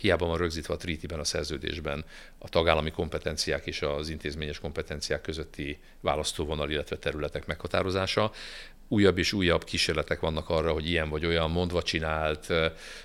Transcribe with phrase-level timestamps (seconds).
[0.00, 2.04] Hiába van rögzítve a trítiben, a szerződésben
[2.38, 8.32] a tagállami kompetenciák és az intézményes kompetenciák közötti választóvonal, illetve területek meghatározása.
[8.88, 12.50] Újabb és újabb kísérletek vannak arra, hogy ilyen vagy olyan mondva csinált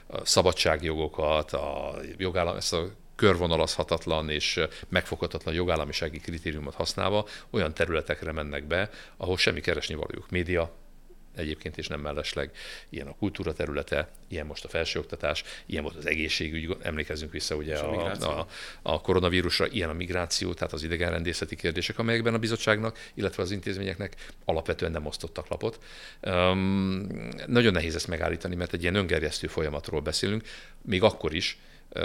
[0.07, 8.63] a szabadságjogokat, a jogállam, ezt a körvonalazhatatlan és megfoghatatlan jogállamisági kritériumot használva olyan területekre mennek
[8.63, 10.29] be, ahol semmi keresni valójuk.
[10.29, 10.80] Média,
[11.35, 12.51] egyébként is nem mellesleg.
[12.89, 17.77] Ilyen a kultúra területe, ilyen most a felsőoktatás, ilyen volt az egészségügy, emlékezzünk vissza ugye
[17.77, 18.47] a, a, a,
[18.81, 24.15] a koronavírusra, ilyen a migráció, tehát az idegenrendészeti kérdések, amelyekben a bizottságnak, illetve az intézményeknek
[24.45, 25.79] alapvetően nem osztottak lapot.
[26.21, 27.07] Um,
[27.45, 30.43] nagyon nehéz ezt megállítani, mert egy ilyen öngerjesztő folyamatról beszélünk,
[30.81, 31.57] még akkor is,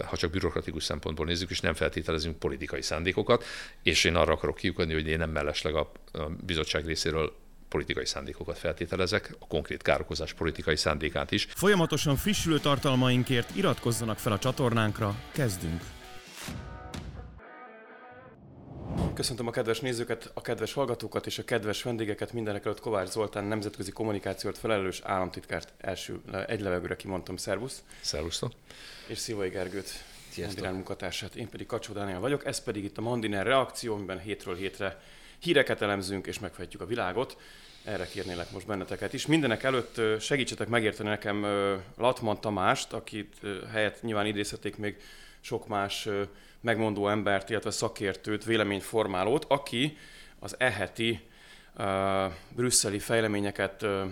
[0.05, 3.45] ha csak bürokratikus szempontból nézzük, és nem feltételezünk politikai szándékokat,
[3.83, 5.93] és én arra akarok kiukadni, hogy én nem mellesleg a
[6.47, 7.37] bizottság részéről
[7.69, 11.47] politikai szándékokat feltételezek, a konkrét károkozás politikai szándékát is.
[11.55, 15.83] Folyamatosan frissülő tartalmainkért iratkozzanak fel a csatornánkra, kezdünk!
[19.15, 23.45] Köszöntöm a kedves nézőket, a kedves hallgatókat és a kedves vendégeket, mindenek előtt Kovács Zoltán,
[23.45, 27.83] nemzetközi kommunikációt felelős államtitkárt első egy levegőre kimondtam, szervusz.
[28.01, 28.53] Szervusztok.
[29.07, 29.91] És Szivai Gergőt,
[30.37, 34.57] Mandinár munkatársát, én pedig Kacsó Dániel vagyok, ez pedig itt a Mandinár reakció, amiben hétről
[34.57, 35.01] hétre
[35.39, 37.37] híreket elemzünk és megfejtjük a világot.
[37.85, 39.27] Erre kérnélek most benneteket is.
[39.27, 41.47] Mindenek előtt segítsetek megérteni nekem
[41.97, 43.37] Latman Tamást, akit
[43.73, 44.97] helyett nyilván idézhetik még
[45.41, 46.09] sok más
[46.61, 49.97] megmondó embert, illetve szakértőt, véleményformálót, aki
[50.39, 51.21] az eheti
[51.79, 54.03] uh, brüsszeli fejleményeket uh,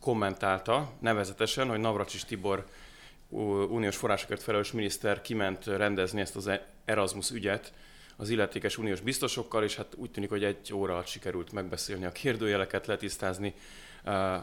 [0.00, 2.66] kommentálta, nevezetesen, hogy Navracsis Tibor
[3.28, 6.50] uh, uniós forrásokért felelős miniszter kiment rendezni ezt az
[6.84, 7.72] Erasmus ügyet
[8.20, 12.12] az illetékes uniós biztosokkal, és hát úgy tűnik, hogy egy óra alatt sikerült megbeszélni a
[12.12, 13.54] kérdőjeleket, letisztázni.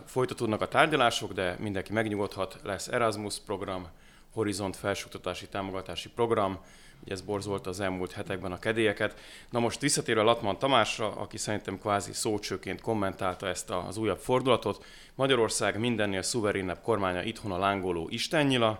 [0.05, 3.87] Folytatódnak a tárgyalások, de mindenki megnyugodhat, lesz Erasmus program,
[4.33, 6.59] Horizont felsőoktatási támogatási program,
[7.03, 9.19] ugye ez borzolta az elmúlt hetekben a kedélyeket.
[9.49, 15.79] Na most visszatérve Latman Tamásra, aki szerintem kvázi szócsőként kommentálta ezt az újabb fordulatot, Magyarország
[15.79, 18.77] mindennél szuverénebb kormánya itthon a lángoló istennyila,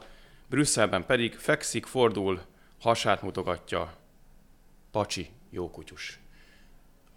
[0.49, 2.41] Brüsszelben pedig fekszik, fordul,
[2.79, 3.93] hasát mutogatja,
[4.95, 6.19] pacsi, jókutyus.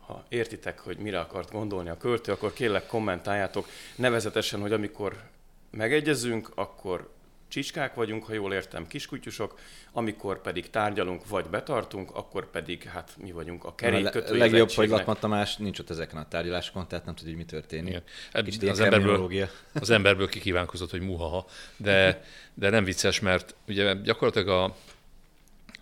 [0.06, 5.22] Ha értitek, hogy mire akart gondolni a költő, akkor kérlek kommentáljátok nevezetesen, hogy amikor
[5.70, 7.10] megegyezünk, akkor
[7.48, 9.58] csicskák vagyunk, ha jól értem, kiskutyusok,
[9.92, 14.34] amikor pedig tárgyalunk vagy betartunk, akkor pedig hát mi vagyunk a kerékkötő.
[14.34, 17.46] A legjobb, hogy Latman Tamás nincs ott ezeken a tárgyalásokon, tehát nem tudja, hogy mi
[17.46, 18.02] történik.
[18.32, 18.44] Igen.
[18.44, 21.46] Kicsit az, emberből, az emberből kikívánkozott, hogy muhaha,
[21.76, 22.24] de,
[22.54, 24.76] de nem vicces, mert ugye gyakorlatilag a,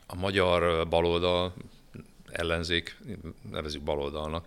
[0.06, 1.54] a magyar baloldal,
[2.36, 2.96] ellenzék,
[3.50, 4.46] nevezük baloldalnak,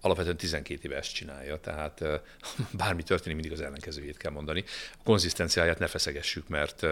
[0.00, 2.04] alapvetően 12 éve ezt csinálja, tehát
[2.82, 4.64] bármi történik, mindig az ellenkezőjét kell mondani.
[4.92, 6.86] A konzisztenciáját ne feszegessük, mert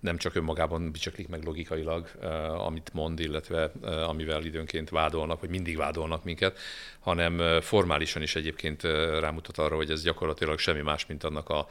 [0.00, 2.10] nem csak önmagában bicsaklik meg logikailag,
[2.56, 6.58] amit mond, illetve amivel időnként vádolnak, vagy mindig vádolnak minket,
[6.98, 8.82] hanem formálisan is egyébként
[9.20, 11.68] rámutat arra, hogy ez gyakorlatilag semmi más, mint annak a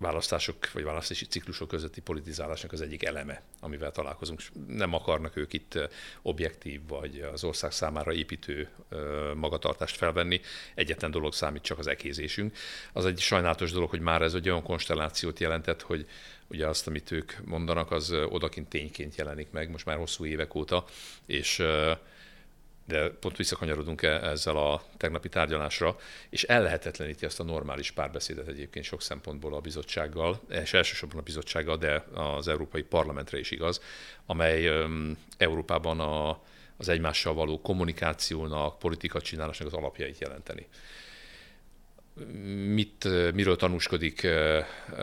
[0.00, 4.40] választások vagy választási ciklusok közötti politizálásnak az egyik eleme, amivel találkozunk.
[4.66, 5.78] Nem akarnak ők itt
[6.22, 8.68] objektív vagy az ország számára építő
[9.34, 10.40] magatartást felvenni.
[10.74, 12.56] Egyetlen dolog számít csak az ekézésünk.
[12.92, 16.06] Az egy sajnálatos dolog, hogy már ez egy olyan konstellációt jelentett, hogy
[16.48, 20.84] ugye azt, amit ők mondanak, az odakint tényként jelenik meg, most már hosszú évek óta,
[21.26, 21.62] és
[22.90, 25.96] de pont visszakanyarodunk -e ezzel a tegnapi tárgyalásra,
[26.30, 31.76] és ellehetetleníti azt a normális párbeszédet egyébként sok szempontból a bizottsággal, és elsősorban a bizottsággal,
[31.76, 33.80] de az Európai Parlamentre is igaz,
[34.26, 34.86] amely
[35.36, 36.40] Európában a,
[36.76, 40.66] az egymással való kommunikációnak, politika csinálásnak az alapjait jelenteni.
[42.74, 44.26] Mit, miről tanúskodik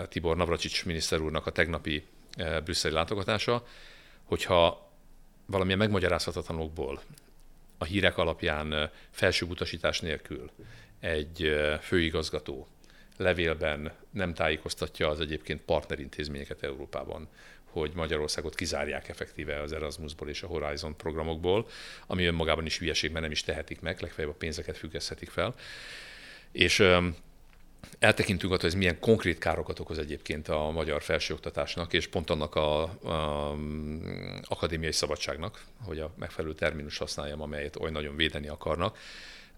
[0.10, 2.04] Tibor Navracsics miniszter úrnak a tegnapi
[2.64, 3.66] brüsszeli látogatása,
[4.24, 4.92] hogyha
[5.46, 7.02] valamilyen megmagyarázhatatlanokból
[7.78, 10.52] a hírek alapján felsőbb utasítás nélkül
[11.00, 12.68] egy főigazgató
[13.18, 17.28] levélben nem tájékoztatja az egyébként partnerintézményeket Európában,
[17.64, 21.68] hogy Magyarországot kizárják effektíve az Erasmusból és a Horizon programokból,
[22.08, 25.56] ami önmagában is hülyeség, mert nem is tehetik meg, legfeljebb a pénzeket függeszthetik fel.
[26.52, 26.84] És
[28.00, 32.82] eltekintünk attól, hogy milyen konkrét károkat okoz egyébként a magyar felsőoktatásnak, és pont annak a,
[32.84, 33.58] a
[34.44, 38.98] akadémiai szabadságnak, hogy a megfelelő terminus használjam, amelyet oly nagyon védeni akarnak,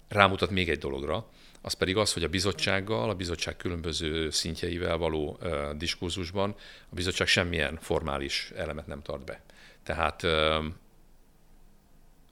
[0.08, 1.28] rámutat még egy dologra,
[1.62, 6.56] az pedig az, hogy a bizottsággal, a bizottság különböző szintjeivel való uh, diskurzusban
[6.90, 9.42] a bizottság semmilyen formális elemet nem tart be.
[9.84, 10.66] Tehát uh,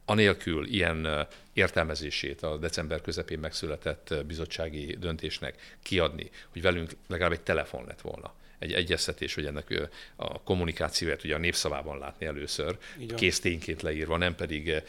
[0.06, 1.28] anélkül ilyen
[1.58, 8.34] értelmezését a december közepén megszületett bizottsági döntésnek kiadni, hogy velünk legalább egy telefon lett volna.
[8.60, 12.78] egy egyeztetés, hogy ennek a kommunikációját ugye a népszavában látni először,
[13.16, 14.84] kész tényként leírva, nem pedig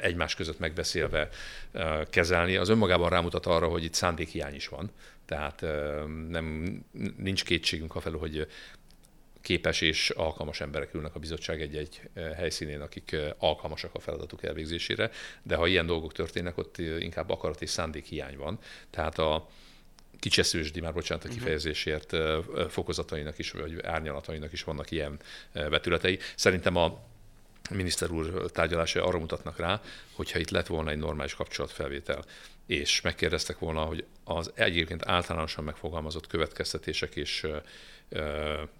[0.00, 1.28] egymás között megbeszélve
[2.10, 4.90] kezelni, az önmagában rámutat arra, hogy itt szándékhiány is van.
[5.26, 5.60] Tehát
[6.28, 6.78] nem,
[7.16, 8.46] nincs kétségünk afelől, hogy
[9.40, 12.00] képes és alkalmas emberek ülnek a bizottság egy-egy
[12.36, 15.10] helyszínén, akik alkalmasak a feladatuk elvégzésére,
[15.42, 18.58] de ha ilyen dolgok történnek, ott inkább akarat és szándék hiány van.
[18.90, 19.48] Tehát a
[20.18, 21.36] kicseszősdi, már bocsánat a mhm.
[21.36, 22.16] kifejezésért,
[22.68, 25.18] fokozatainak is, vagy árnyalatainak is vannak ilyen
[25.52, 26.18] vetületei.
[26.36, 27.00] Szerintem a
[27.70, 29.80] miniszter úr tárgyalása arra mutatnak rá,
[30.12, 32.24] hogyha itt lett volna egy normális kapcsolatfelvétel,
[32.66, 37.46] és megkérdeztek volna, hogy az egyébként általánosan megfogalmazott következtetések és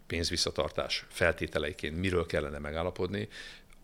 [0.06, 3.28] pénzvisszatartás feltételeiként miről kellene megállapodni,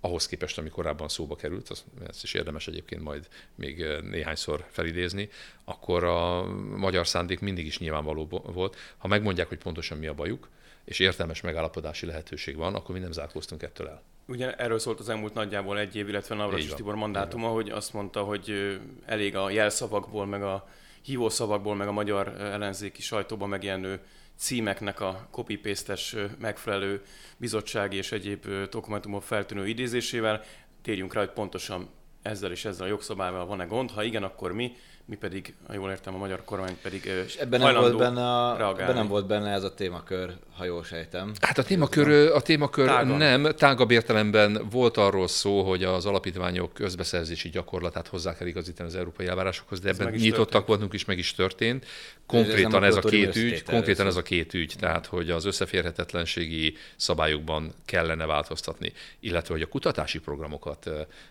[0.01, 5.29] ahhoz képest, ami korábban szóba került, az, ezt is érdemes egyébként majd még néhányszor felidézni,
[5.65, 6.45] akkor a
[6.77, 8.77] magyar szándék mindig is nyilvánvaló volt.
[8.97, 10.49] Ha megmondják, hogy pontosan mi a bajuk,
[10.85, 14.03] és értelmes megállapodási lehetőség van, akkor mi nem zárkóztunk ettől el.
[14.27, 18.23] Ugye erről szólt az elmúlt nagyjából egy év, illetve Navracsis Tibor mandátuma, hogy azt mondta,
[18.23, 20.69] hogy elég a jelszavakból, meg a
[21.03, 24.01] hívószavakból, meg a magyar ellenzéki sajtóban megjelenő
[24.37, 25.97] címeknek a copy paste
[26.39, 27.03] megfelelő
[27.37, 30.43] bizottsági és egyéb dokumentumok feltűnő idézésével.
[30.83, 31.89] Térjünk rá, hogy pontosan
[32.23, 34.73] ezzel és ezzel a jogszabályval van-e gond, ha igen, akkor mi,
[35.09, 38.71] mi pedig, ha jól értem, a magyar kormány pedig és ebben nem volt benne a,
[38.71, 41.33] ebben nem volt benne ez a témakör, ha jól sejtem.
[41.41, 43.17] Hát a témakör, a témakör Tágan.
[43.17, 48.95] nem, tágabb értelemben volt arról szó, hogy az alapítványok közbeszerzési gyakorlatát hozzá kell igazítani az
[48.95, 50.67] európai elvárásokhoz, de ebben nyitottak történt.
[50.67, 51.87] voltunk, és meg is történt.
[52.27, 56.77] Konkrétan ez, ez a két ügy, konkrétan ez a két ügy, tehát hogy az összeférhetetlenségi
[56.97, 60.91] szabályokban kellene változtatni, illetve hogy a kutatási programokat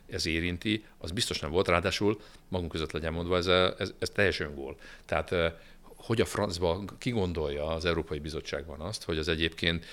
[0.09, 4.47] ez érinti, az biztos nem volt, ráadásul magunk között legyen mondva, ez, ez, ez teljesen
[4.47, 4.77] öngól.
[5.05, 5.53] Tehát
[5.95, 9.85] hogy a francba kigondolja az Európai Bizottságban azt, hogy az egyébként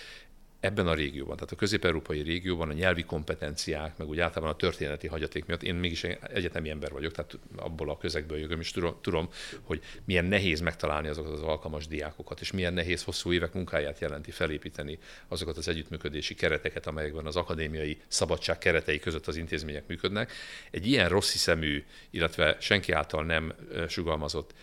[0.63, 5.07] ebben a régióban, tehát a közép-európai régióban a nyelvi kompetenciák, meg úgy általában a történeti
[5.07, 9.29] hagyaték miatt, én mégis egyetemi ember vagyok, tehát abból a közegből jövök, és tudom,
[9.63, 14.31] hogy milyen nehéz megtalálni azokat az alkalmas diákokat, és milyen nehéz hosszú évek munkáját jelenti
[14.31, 14.99] felépíteni
[15.29, 20.33] azokat az együttműködési kereteket, amelyekben az akadémiai szabadság keretei között az intézmények működnek.
[20.71, 23.55] Egy ilyen rossz hiszemű, illetve senki által nem
[23.89, 24.55] sugalmazott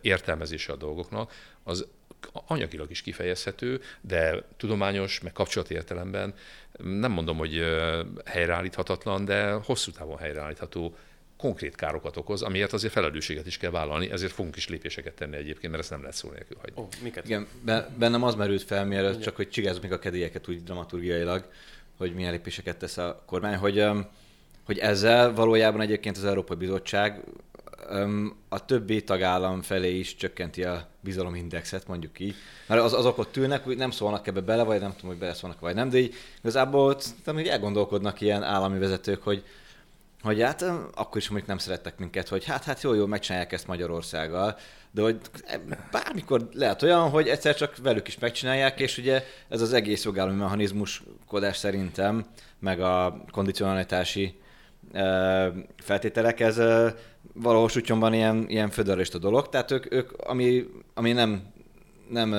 [0.00, 1.32] értelmezése a dolgoknak,
[1.62, 1.86] az
[2.46, 6.34] anyagilag is kifejezhető, de tudományos, meg kapcsolati értelemben
[6.78, 7.64] nem mondom, hogy
[8.24, 10.96] helyreállíthatatlan, de hosszú távon helyreállítható
[11.36, 15.70] konkrét károkat okoz, amiért azért felelősséget is kell vállalni, ezért fogunk is lépéseket tenni egyébként,
[15.70, 16.80] mert ezt nem lehet szó nélkül hagyni.
[16.82, 17.24] Oh, miket?
[17.24, 17.46] Igen,
[17.96, 21.44] bennem az merült fel, mielőtt csak, hogy csigázunk még a kedélyeket úgy dramaturgiailag,
[21.96, 23.84] hogy milyen lépéseket tesz a kormány, hogy,
[24.64, 27.22] hogy ezzel valójában egyébként az Európai Bizottság
[28.48, 32.34] a többi tagállam felé is csökkenti a bizalomindexet, mondjuk így.
[32.66, 35.34] Mert az, azok ott ülnek, hogy nem szólnak ebbe bele, vagy nem tudom, hogy bele
[35.34, 39.44] szólnak, vagy nem, de így igazából tudom, hogy elgondolkodnak ilyen állami vezetők, hogy
[40.22, 40.62] hogy hát
[40.94, 44.58] akkor is mondjuk nem szerettek minket, hogy hát, hát jó, jó, megcsinálják ezt Magyarországgal,
[44.90, 45.20] de hogy
[45.90, 50.38] bármikor lehet olyan, hogy egyszer csak velük is megcsinálják, és ugye ez az egész jogállami
[50.38, 52.26] mechanizmus kodás szerintem,
[52.58, 54.40] meg a kondicionalitási
[55.76, 56.60] feltételek, ez
[57.34, 61.42] valahol sutyomban ilyen, ilyen föderalista dolog, tehát ők, ők ami, ami nem,
[62.08, 62.34] nem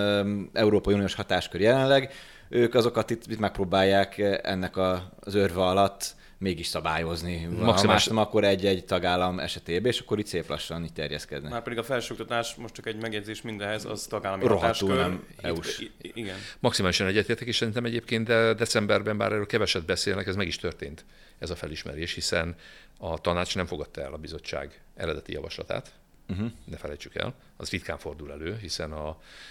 [0.53, 2.11] Európai Uniós hatáskör jelenleg,
[2.49, 7.45] ők azokat itt, itt megpróbálják ennek a, az örve alatt mégis szabályozni.
[7.45, 7.81] Maximális...
[7.81, 11.49] Ha más nem, akkor egy-egy tagállam esetében, és akkor itt szép lassan itt terjeszkedne.
[11.49, 14.95] Már pedig a felsőoktatás, most csak egy megjegyzés mindenhez, az tagállami hatáskör.
[14.95, 15.89] nem EU-s.
[16.01, 16.37] Igen.
[16.59, 21.05] Maximálisan egyetértek, és szerintem egyébként de decemberben, bár erről keveset beszélnek, ez meg is történt,
[21.39, 22.55] ez a felismerés, hiszen
[22.97, 25.91] a tanács nem fogadta el a bizottság eredeti javaslatát,
[26.31, 26.51] uh-huh.
[26.65, 29.05] ne felejtsük el, az ritkán fordul elő, hiszen a,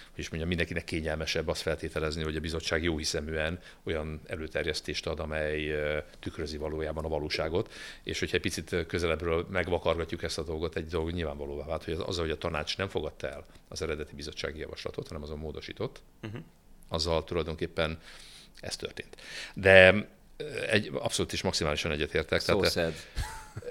[0.09, 5.19] hogy is mondjam, mindenkinek kényelmesebb azt feltételezni, hogy a bizottság jó hiszeműen olyan előterjesztést ad,
[5.19, 5.75] amely
[6.19, 7.73] tükrözi valójában a valóságot,
[8.03, 12.17] és hogyha egy picit közelebbről megvakargatjuk ezt a dolgot, egy dolog nyilvánvalóvá vált, hogy az,
[12.17, 16.41] hogy a tanács nem fogadta el az eredeti bizottsági javaslatot, hanem azon módosított, uh-huh.
[16.87, 17.99] azzal tulajdonképpen
[18.59, 19.17] ez történt.
[19.53, 20.07] De
[20.69, 22.41] egy, abszolút is maximálisan egyetértek.
[22.41, 22.93] So tehát,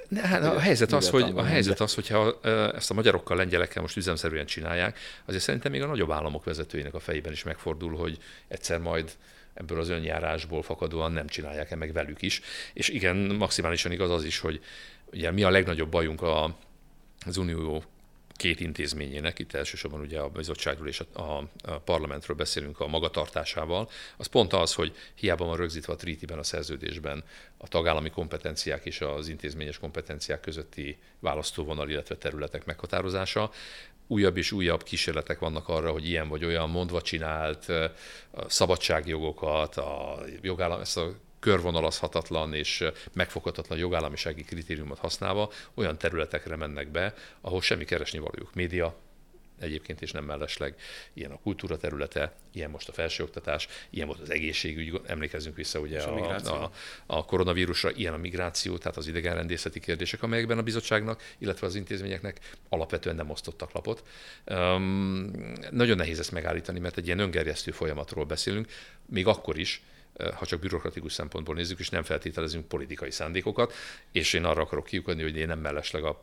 [0.09, 2.41] ne, hát a helyzet az, hogy, a helyzet az, hogyha
[2.75, 6.99] ezt a magyarokkal, lengyelekkel most üzemszerűen csinálják, azért szerintem még a nagyobb államok vezetőinek a
[6.99, 8.19] fejében is megfordul, hogy
[8.49, 9.13] egyszer majd
[9.55, 12.41] ebből az önjárásból fakadóan nem csinálják-e meg velük is.
[12.73, 14.61] És igen, maximálisan igaz az is, hogy
[15.13, 16.57] ugye mi a legnagyobb bajunk a,
[17.27, 17.85] az unió
[18.41, 23.91] két intézményének, itt elsősorban ugye a bizottságról és a, a, a parlamentről beszélünk a magatartásával,
[24.17, 27.25] az pont az, hogy hiába van rögzítve a trítiben, a szerződésben
[27.57, 33.51] a tagállami kompetenciák és az intézményes kompetenciák közötti választóvonal, illetve területek meghatározása,
[34.07, 37.69] újabb és újabb kísérletek vannak arra, hogy ilyen vagy olyan mondva csinált
[38.31, 46.89] a szabadságjogokat, a jogállam, ezt a körvonalazhatatlan és megfoghatatlan jogállamisági kritériumot használva olyan területekre mennek
[46.89, 48.55] be, ahol semmi keresni valójuk.
[48.55, 48.97] Média,
[49.61, 50.75] egyébként is nem mellesleg.
[51.13, 56.03] Ilyen a kultúra területe, ilyen most a felsőoktatás, ilyen volt az egészségügy, emlékezzünk vissza ugye
[56.03, 56.71] a, a, a,
[57.07, 62.57] a koronavírusra, ilyen a migráció, tehát az idegenrendészeti kérdések, amelyekben a bizottságnak, illetve az intézményeknek
[62.69, 64.05] alapvetően nem osztottak lapot.
[64.47, 65.31] Um,
[65.71, 68.69] nagyon nehéz ezt megállítani, mert egy ilyen öngerjesztő folyamatról beszélünk,
[69.07, 69.83] még akkor is,
[70.35, 73.73] ha csak bürokratikus szempontból nézzük, és nem feltételezünk politikai szándékokat,
[74.12, 76.21] és én arra akarok kiukadni, hogy én nem mellesleg a,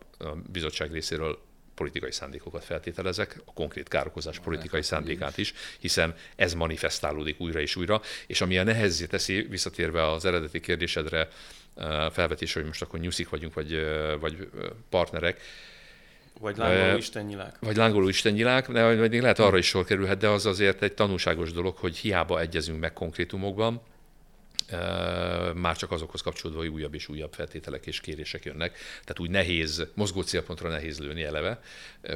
[0.52, 1.40] bizottság részéről
[1.76, 8.02] politikai szándékokat feltételezek, a konkrét károkozás politikai szándékát is, hiszen ez manifestálódik újra és újra,
[8.28, 11.30] és ami a nehezé teszi, visszatérve az eredeti kérdésedre,
[12.12, 13.86] felvetés, hogy most akkor nyuszik vagyunk, vagy,
[14.20, 14.50] vagy
[14.90, 15.42] partnerek,
[16.40, 17.56] vagy lángoló istennyilák.
[17.60, 21.52] Vagy lángoló istennyilák, de vagy lehet arra is sor kerülhet, de az azért egy tanulságos
[21.52, 23.82] dolog, hogy hiába egyezünk meg konkrétumokban,
[25.54, 28.78] már csak azokhoz kapcsolódva, hogy újabb és újabb feltételek és kérések jönnek.
[29.02, 31.60] Tehát úgy nehéz, mozgó célpontra nehéz lőni eleve,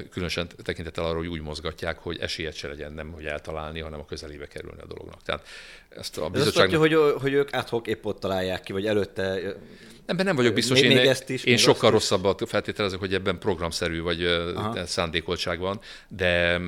[0.09, 4.05] különösen tekintettel arra, hogy úgy mozgatják, hogy esélyet se legyen nem, hogy eltalálni, hanem a
[4.05, 5.21] közelébe kerülni a dolognak.
[5.23, 5.47] Tehát
[5.95, 6.67] ezt a bizottság...
[6.67, 9.55] Ez azt mondja, hogy, hogy ők adhok épp ott találják ki, vagy előtte
[10.05, 11.95] Ebben nem vagyok biztos, még, én, még ezt is, én sokkal is.
[11.95, 14.23] rosszabbat feltételezek, hogy ebben programszerű vagy
[14.55, 14.85] Aha.
[14.85, 16.61] szándékoltság van, de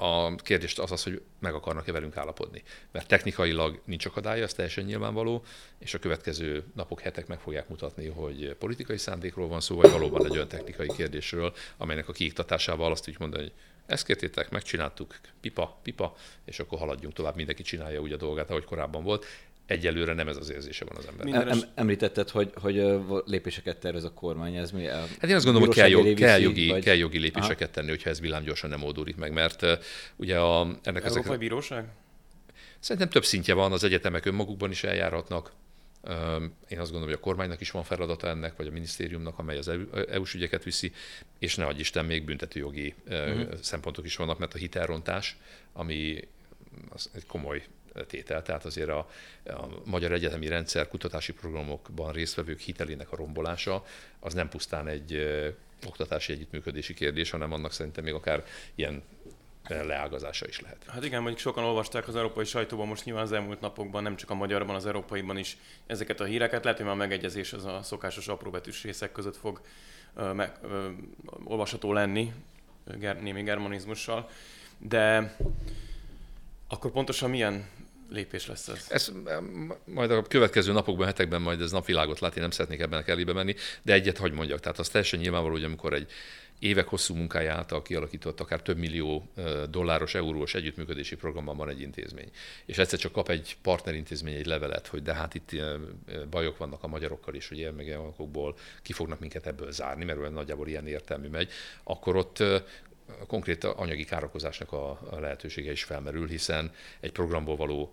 [0.00, 2.62] a kérdés az az, hogy meg akarnak-e velünk állapodni.
[2.92, 5.44] Mert technikailag nincs akadálya, ez teljesen nyilvánvaló,
[5.78, 10.24] és a következő napok, hetek meg fogják mutatni, hogy politikai szándékról van szó, vagy valóban
[10.24, 13.52] egy olyan technikai kérdésről, amelynek a kiiktatásával azt úgy mondani, hogy
[13.92, 18.64] ezt kértétek, megcsináltuk, pipa, pipa, és akkor haladjunk tovább, mindenki csinálja úgy a dolgát, ahogy
[18.64, 19.26] korábban volt
[19.66, 21.48] egyelőre nem ez az érzése van az ember.
[21.48, 22.84] Em, említetted, hogy, hogy
[23.24, 24.86] lépéseket tervez a kormány, ez mi?
[24.86, 26.84] hát én azt gondolom, hogy kell, jog, kell, jogi, vagy...
[26.84, 27.70] kell jogi lépéseket Aha.
[27.70, 29.66] tenni, hogyha ez villámgyorsan nem oldódik meg, mert
[30.16, 31.38] ugye a, ennek Európai ezek...
[31.38, 31.84] Bíróság?
[32.78, 35.52] Szerintem több szintje van, az egyetemek önmagukban is eljárhatnak.
[36.68, 39.70] Én azt gondolom, hogy a kormánynak is van feladata ennek, vagy a minisztériumnak, amely az
[40.08, 40.92] EU-s ügyeket viszi,
[41.38, 43.54] és ne adj Isten, még büntetőjogi uh-huh.
[43.60, 45.36] szempontok is vannak, mert a hitelrontás,
[45.72, 46.28] ami
[46.88, 47.64] az egy komoly
[48.06, 49.08] tétel, tehát azért a,
[49.44, 53.84] a magyar egyetemi rendszer kutatási programokban résztvevők hitelének a rombolása
[54.18, 55.26] az nem pusztán egy
[55.86, 58.44] oktatási együttműködési kérdés, hanem annak szerintem még akár
[58.74, 59.02] ilyen
[59.68, 60.84] leágazása is lehet.
[60.88, 64.30] Hát igen, mondjuk sokan olvasták az európai sajtóban most nyilván az elmúlt napokban, nem csak
[64.30, 66.62] a magyarban, az európaiban is ezeket a híreket.
[66.62, 69.60] Lehet, hogy már a megegyezés az a szokásos apróbetűs részek között fog
[70.14, 70.88] ö, meg, ö,
[71.44, 72.32] olvasható lenni,
[72.98, 74.28] ger, némi germanizmussal,
[74.78, 75.36] de
[76.68, 77.68] akkor pontosan milyen
[78.12, 78.86] lépés lesz ez?
[78.88, 79.12] ez?
[79.84, 83.32] Majd a következő napokban, hetekben majd ez napvilágot lát, én nem szeretnék ebben a kellébe
[83.32, 84.60] menni, de egyet hagy mondjak.
[84.60, 86.10] Tehát az teljesen nyilvánvaló, hogy amikor egy
[86.58, 89.28] évek hosszú munkája által kialakított, akár több millió
[89.70, 92.30] dolláros, eurós együttműködési programban van egy intézmény.
[92.64, 95.50] És egyszer csak kap egy partnerintézmény egy levelet, hogy de hát itt
[96.30, 98.14] bajok vannak a magyarokkal is, hogy ilyen meg ilyen
[98.82, 101.50] ki fognak minket ebből zárni, mert olyan nagyjából ilyen értelmű megy,
[101.82, 102.42] akkor ott
[103.26, 107.92] konkrét anyagi károkozásnak a lehetősége is felmerül, hiszen egy programból való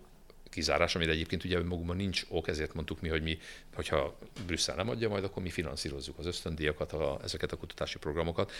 [0.50, 3.38] kizárás, amire egyébként ugye magunkban nincs ok, ezért mondtuk mi, hogy mi,
[3.74, 8.52] hogyha Brüsszel nem adja majd, akkor mi finanszírozzuk az ösztöndíjakat, a, ezeket a kutatási programokat.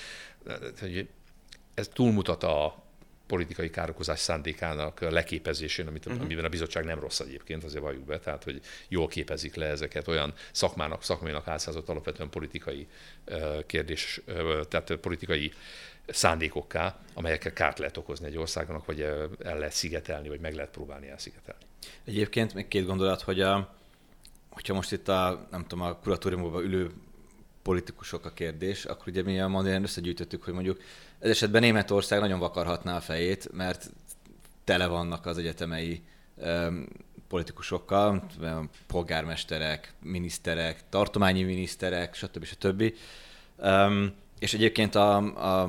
[1.75, 2.90] Ez túlmutat a
[3.31, 6.23] politikai károkozás szándékának leképezésén, amit, uh-huh.
[6.23, 10.09] amiben a bizottság nem rossz egyébként, azért valljuk be, tehát hogy jól képezik le ezeket
[10.09, 12.89] olyan szakmának, szakmának álszázott alapvetően politikai
[13.67, 14.21] kérdés,
[14.69, 15.53] tehát politikai
[16.07, 21.09] szándékokká, amelyekkel kárt lehet okozni egy országnak, vagy el lehet szigetelni, vagy meg lehet próbálni
[21.09, 21.65] elszigetelni.
[22.05, 23.75] Egyébként még két gondolat, hogy a,
[24.49, 26.91] hogyha most itt a, nem tudom, a kuratóriumban ülő
[27.71, 30.81] politikusok a kérdés, akkor ugye mi a Mandinán összegyűjtöttük, hogy mondjuk
[31.19, 33.91] ez esetben Németország nagyon vakarhatná a fejét, mert
[34.65, 36.03] tele vannak az egyetemei
[36.35, 36.87] um,
[37.29, 38.27] politikusokkal,
[38.87, 42.45] polgármesterek, miniszterek, tartományi miniszterek, stb.
[42.45, 42.95] stb.
[43.57, 45.17] Um, és egyébként a,
[45.63, 45.69] a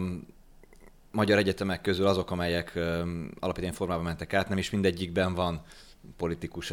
[1.12, 5.62] magyar egyetemek közül azok, amelyek um, alapvetően formában mentek át, nem is mindegyikben van
[6.18, 6.70] politikus,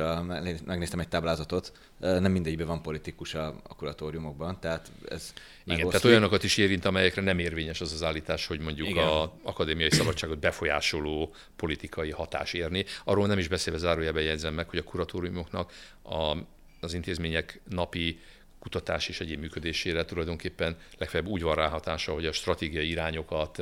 [0.64, 5.32] megnéztem egy táblázatot, nem mindegyikben van politikus a, a kuratóriumokban, tehát ez
[5.64, 9.06] Igen, tehát olyanokat is érint, amelyekre nem érvényes az az állítás, hogy mondjuk Igen.
[9.06, 12.84] a akadémiai szabadságot befolyásoló politikai hatás érni.
[13.04, 16.36] Arról nem is beszélve zárójelben jegyzem meg, hogy a kuratóriumoknak a,
[16.80, 18.18] az intézmények napi
[18.58, 23.58] kutatás és egyéb működésére tulajdonképpen legfeljebb úgy van ráhatása, hogy a stratégiai irányokat,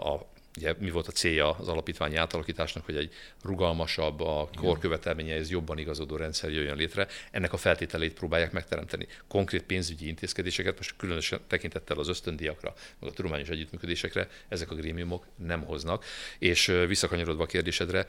[0.00, 5.78] a ugye mi volt a célja az alapítványi átalakításnak, hogy egy rugalmasabb, a korkövetelményeihez jobban
[5.78, 7.06] igazodó rendszer jöjjön létre.
[7.30, 9.06] Ennek a feltételeit próbálják megteremteni.
[9.28, 15.26] Konkrét pénzügyi intézkedéseket, most különösen tekintettel az ösztöndiakra, meg a tudományos együttműködésekre, ezek a grémiumok
[15.36, 16.04] nem hoznak.
[16.38, 18.06] És visszakanyarodva a kérdésedre,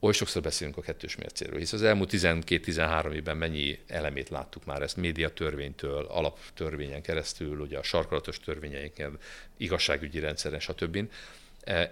[0.00, 4.82] oly sokszor beszélünk a kettős mércéről, hisz az elmúlt 12-13 évben mennyi elemét láttuk már
[4.82, 9.18] ezt médiatörvénytől, alaptörvényen keresztül, ugye a sarkalatos törvényeinken,
[9.56, 11.08] igazságügyi rendszeren, stb.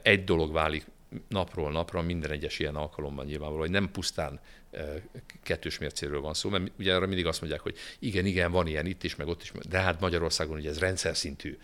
[0.02, 0.84] Egy dolog válik
[1.28, 4.40] napról napra, minden egyes ilyen alkalommal nyilvánvaló, hogy nem pusztán
[5.42, 8.86] kettős mércéről van szó, mert ugye arra mindig azt mondják, hogy igen, igen, van ilyen
[8.86, 11.58] itt is, meg ott is, de hát Magyarországon ugye ez rendszer szintű,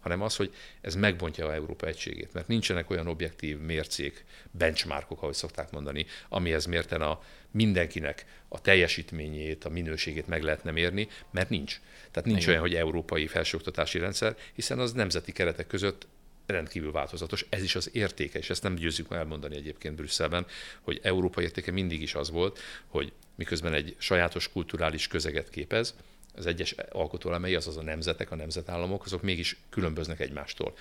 [0.00, 5.34] hanem az, hogy ez megbontja a Európa egységét, mert nincsenek olyan objektív mércék, benchmarkok, ahogy
[5.34, 11.80] szokták mondani, amihez mérten a mindenkinek a teljesítményét, a minőségét meg lehetne mérni, mert nincs.
[12.10, 12.48] Tehát nincs Igen.
[12.48, 16.06] olyan, hogy európai felsőoktatási rendszer, hiszen az nemzeti keretek között
[16.46, 17.46] rendkívül változatos.
[17.48, 20.46] Ez is az értéke, és ezt nem győzzük elmondani egyébként Brüsszelben,
[20.80, 25.94] hogy Európa értéke mindig is az volt, hogy miközben egy sajátos kulturális közeget képez,
[26.34, 30.74] az egyes alkotóelemei, azaz a nemzetek, a nemzetállamok, azok mégis különböznek egymástól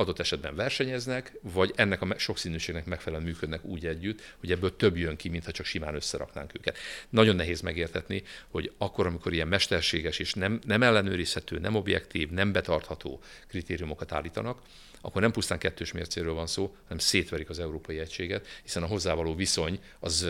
[0.00, 5.16] adott esetben versenyeznek, vagy ennek a sokszínűségnek megfelelően működnek úgy együtt, hogy ebből több jön
[5.16, 6.78] ki, mintha csak simán összeraknánk őket.
[7.08, 12.52] Nagyon nehéz megértetni, hogy akkor, amikor ilyen mesterséges és nem, nem ellenőrizhető, nem objektív, nem
[12.52, 14.62] betartható kritériumokat állítanak,
[15.00, 19.34] akkor nem pusztán kettős mércéről van szó, hanem szétverik az európai egységet, hiszen a hozzávaló
[19.34, 20.28] viszony az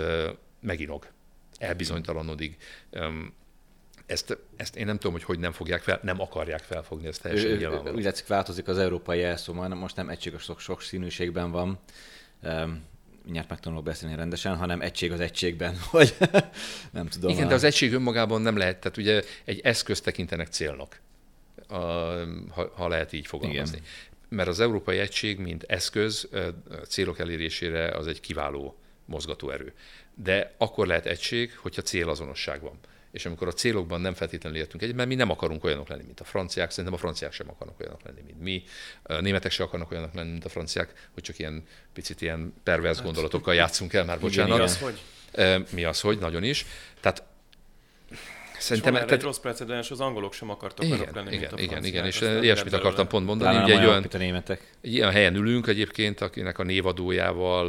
[0.61, 1.07] meginog,
[1.59, 2.57] elbizonytalanodik,
[4.09, 7.57] ezt, ezt én nem tudom, hogy hogy nem fogják fel, nem akarják felfogni, ezt teljesen
[7.57, 7.97] nyilvánvaló.
[7.97, 11.79] Úgy látszik, változik az európai jelszó, most nem egységes sok, sok színűségben van,
[12.43, 12.85] um,
[13.23, 16.17] mindjárt megtanulok beszélni rendesen, hanem egység az egységben, vagy
[16.93, 17.31] nem tudom.
[17.31, 17.49] Igen, a...
[17.49, 21.01] de az egység önmagában nem lehet, tehát ugye egy eszköz tekintenek célnak,
[21.69, 21.75] a,
[22.51, 23.77] ha, ha lehet így fogalmazni.
[23.77, 23.89] Igen.
[24.29, 26.29] Mert az európai egység, mint eszköz
[26.87, 29.73] célok elérésére az egy kiváló mozgatóerő.
[30.15, 32.79] De akkor lehet egység, hogyha célazonosság van
[33.11, 36.21] és amikor a célokban nem feltétlenül értünk egyet, mert mi nem akarunk olyanok lenni, mint
[36.21, 38.63] a franciák, szerintem a franciák sem akarnak olyanok lenni, mint mi,
[39.03, 42.97] a németek sem akarnak olyanok lenni, mint a franciák, hogy csak ilyen picit ilyen pervers
[42.97, 44.57] hát, gondolatokkal játszunk el, már bocsánat.
[44.57, 45.01] Mi az, hogy?
[45.71, 46.19] Mi az, hogy?
[46.19, 46.67] Nagyon is.
[47.01, 47.23] Tehát
[48.59, 49.15] Szerintem és tehát...
[49.15, 52.21] egy rossz precedens, az angolok sem akartak igen, lenni, igen, mint a igen, igen, és
[52.21, 53.63] ilyesmit akartam pont mondani.
[53.63, 54.73] Ugye egy olyan, a németek.
[54.81, 57.69] Egy ilyen helyen ülünk egyébként, akinek a névadójával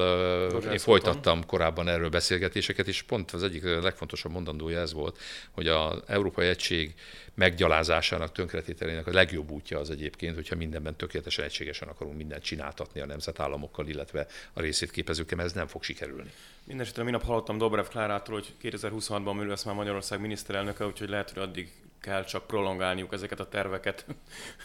[0.71, 5.17] én folytattam korábban erről beszélgetéseket, és pont az egyik legfontosabb mondandója ez volt,
[5.51, 6.93] hogy az Európai Egység
[7.33, 13.05] meggyalázásának, tönkretételének a legjobb útja az egyébként, hogyha mindenben tökéletesen egységesen akarunk mindent csináltatni a
[13.05, 16.31] nemzetállamokkal, illetve a részét képezőkkel, ez nem fog sikerülni.
[16.63, 21.41] Mindenesetre minap hallottam Dobrev Klárától, hogy 2026-ban ő lesz már Magyarország miniszterelnöke, úgyhogy lehet, hogy
[21.41, 24.05] addig kell csak prolongálniuk ezeket a terveket.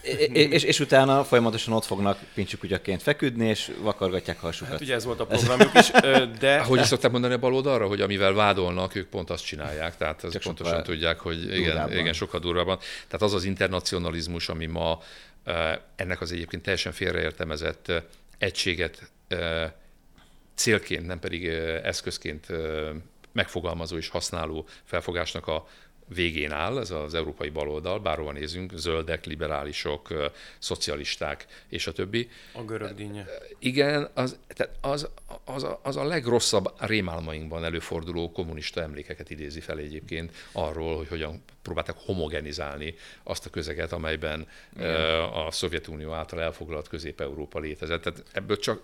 [0.03, 4.73] és, és, és utána folyamatosan ott fognak pincsukugyaként feküdni, és vakargatják hasukat.
[4.73, 5.91] Hát ugye ez volt a programjuk is,
[6.39, 6.61] de...
[6.61, 10.43] Hogy is szokták mondani a baloldalra, hogy amivel vádolnak, ők pont azt csinálják, tehát ez
[10.43, 12.79] pontosan tudják, hogy igen, igen, sokkal durvábban.
[12.79, 14.99] Tehát az az internacionalizmus, ami ma
[15.97, 17.93] ennek az egyébként teljesen félreértelmezett
[18.39, 19.11] egységet
[20.55, 21.47] célként, nem pedig
[21.83, 22.47] eszközként
[23.33, 25.67] megfogalmazó és használó felfogásnak a
[26.09, 32.29] végén áll, ez az európai baloldal, bárhova nézünk, zöldek, liberálisok, szocialisták és a többi.
[32.53, 33.27] A görög dinnye.
[33.59, 35.09] Igen, az, tehát az,
[35.45, 41.43] az, a, az a legrosszabb rémálmainkban előforduló kommunista emlékeket idézi fel egyébként arról, hogy hogyan
[41.63, 45.23] próbálták homogenizálni azt a közeget, amelyben Igen.
[45.23, 48.03] a Szovjetunió által elfoglalt Közép-Európa létezett.
[48.03, 48.83] Tehát ebből csak...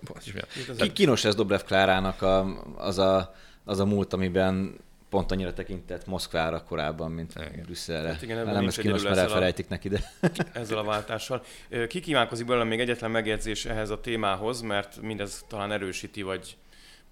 [0.77, 4.79] Ki, kínos ez Dobrev Klárának a, az, a, az a múlt, amiben
[5.11, 7.63] pont annyira tekintett Moszkvára korábban, mint igen.
[7.65, 8.09] Brüsszelre.
[8.09, 10.13] Hát igen, nem ez kínos, mert elfelejtik neki, de...
[10.53, 11.43] Ezzel a váltással.
[11.89, 16.57] Ki kívánkozik belőle még egyetlen megjegyzés ehhez a témához, mert mindez talán erősíti, vagy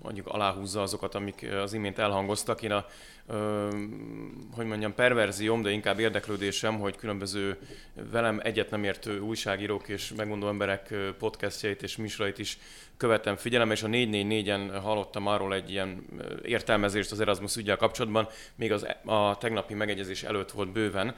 [0.02, 2.62] mondjuk aláhúzza azokat, amik az imént elhangoztak.
[2.62, 2.86] Én a,
[3.26, 3.68] ö,
[4.52, 7.58] hogy mondjam, perverzióm, de inkább érdeklődésem, hogy különböző
[8.10, 12.58] velem egyet nem értő újságírók és megmondó emberek podcastjait és műsorait is
[12.96, 16.06] követem figyelem, és a 444-en hallottam arról egy ilyen
[16.42, 21.14] értelmezést az Erasmus ügyel kapcsolatban, még az, a tegnapi megegyezés előtt volt bőven,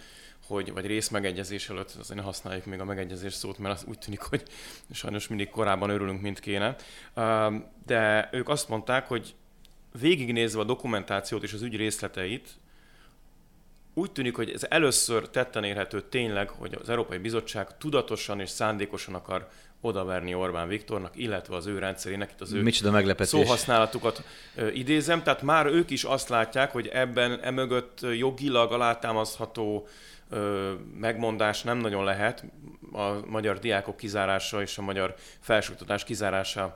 [0.51, 4.21] hogy, vagy részmegegyezés előtt, azért ne használjuk még a megegyezés szót, mert az úgy tűnik,
[4.21, 4.43] hogy
[4.93, 6.77] sajnos mindig korábban örülünk, mint kéne.
[7.87, 9.35] De ők azt mondták, hogy
[10.01, 12.49] végignézve a dokumentációt és az ügy részleteit,
[13.95, 19.15] úgy tűnik, hogy ez először tetten érhető tényleg, hogy az Európai Bizottság tudatosan és szándékosan
[19.15, 19.49] akar
[19.81, 23.29] odaverni Orbán Viktornak, illetve az ő rendszerének, itt az ő Micsoda meglepetés.
[23.29, 24.23] szóhasználatukat
[24.55, 25.23] ö, idézem.
[25.23, 29.87] Tehát már ők is azt látják, hogy ebben emögött jogilag alátámasztható
[30.31, 32.45] ö, megmondás nem nagyon lehet.
[32.93, 36.75] A magyar diákok kizárása és a magyar felsőoktatás kizárása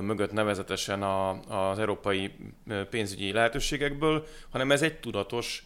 [0.00, 2.34] mögött nevezetesen a, az európai
[2.90, 5.64] pénzügyi lehetőségekből, hanem ez egy tudatos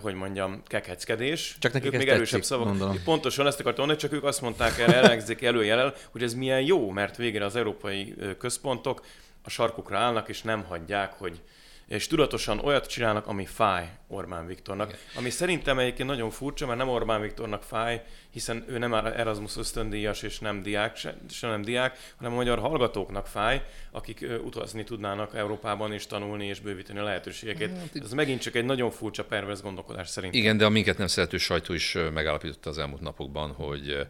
[0.00, 1.56] hogy mondjam, kekeckedés.
[1.58, 2.66] Csak nekik ők még erősebb szavak.
[2.66, 3.02] Gondolom.
[3.04, 6.90] Pontosan ezt akartam mondani, csak ők azt mondták erre, elhangzik előjelel, hogy ez milyen jó,
[6.90, 9.04] mert végre az európai központok
[9.42, 11.40] a sarkukra állnak, és nem hagyják, hogy
[11.86, 14.96] és tudatosan olyat csinálnak, ami fáj Orbán Viktornak.
[15.16, 18.02] Ami szerintem egyébként nagyon furcsa, mert nem Orbán Viktornak fáj,
[18.34, 22.58] hiszen ő nem Erasmus ösztöndíjas és nem diák, se, se nem diák, hanem a magyar
[22.58, 27.78] hallgatóknak fáj, akik utazni tudnának Európában és tanulni és bővíteni a lehetőségeket.
[27.78, 30.40] Hát, Ez megint csak egy nagyon furcsa pervers gondolkodás szerintem.
[30.40, 34.06] Igen, de a minket nem szerető sajtó is megállapította az elmúlt napokban, hogy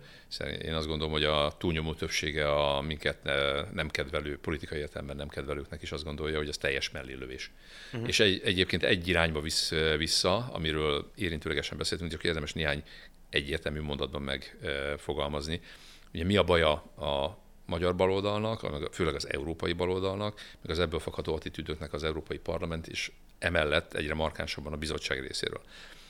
[0.63, 3.23] én azt gondolom, hogy a túlnyomó többsége a minket
[3.73, 7.51] nem kedvelő, politikai értelemben nem kedvelőknek is azt gondolja, hogy ez teljes mellélövés.
[7.93, 8.09] Uh-huh.
[8.09, 12.83] És egy, egyébként egy irányba visz vissza, amiről érintőlegesen beszéltünk, csak érdemes néhány
[13.35, 15.61] egyértelmű mondatban megfogalmazni.
[16.15, 21.35] Ugye mi a baja a magyar baloldalnak, főleg az európai baloldalnak, meg az ebből fakadó
[21.35, 25.63] attitűdöknek az Európai Parlament, és emellett egyre markánsabban a bizottság részéről.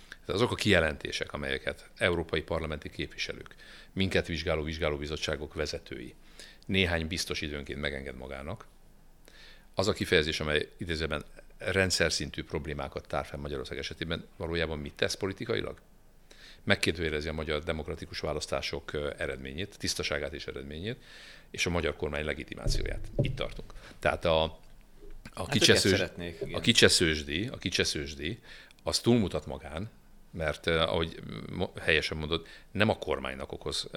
[0.09, 3.55] Tehát azok a kijelentések, amelyeket európai parlamenti képviselők,
[3.93, 6.15] minket vizsgáló vizsgálóbizottságok vezetői
[6.67, 8.67] néhány biztos időnként megenged magának,
[9.75, 11.25] az a kifejezés, amely idézőben
[11.59, 15.81] rendszer szintű problémákat tár fel Magyarország esetében, valójában mit tesz politikailag?
[16.65, 20.97] Megkérdőjelezi a magyar demokratikus választások eredményét, tisztaságát és eredményét,
[21.51, 23.09] és a magyar kormány legitimációját.
[23.21, 23.73] Itt tartunk.
[23.99, 24.59] Tehát a, a,
[25.35, 26.01] hát kicseszős,
[26.53, 28.39] a kicseszősdi, a kicseszősdi,
[28.83, 29.91] az túlmutat magán,
[30.31, 31.21] mert ahogy
[31.81, 33.91] helyesen mondod, nem a kormánynak okoz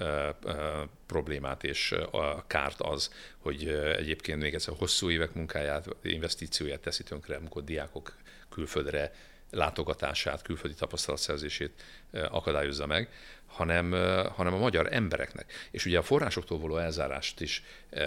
[1.06, 7.36] problémát és a kárt az, hogy egyébként még egyszer hosszú évek munkáját, investícióját teszi tönkre,
[7.36, 8.16] amikor diákok
[8.48, 9.14] külföldre
[9.50, 11.82] látogatását, külföldi tapasztalatszerzését
[12.12, 13.08] akadályozza meg,
[13.46, 13.90] hanem,
[14.34, 15.52] hanem a magyar embereknek.
[15.70, 17.62] És ugye a forrásoktól való elzárást is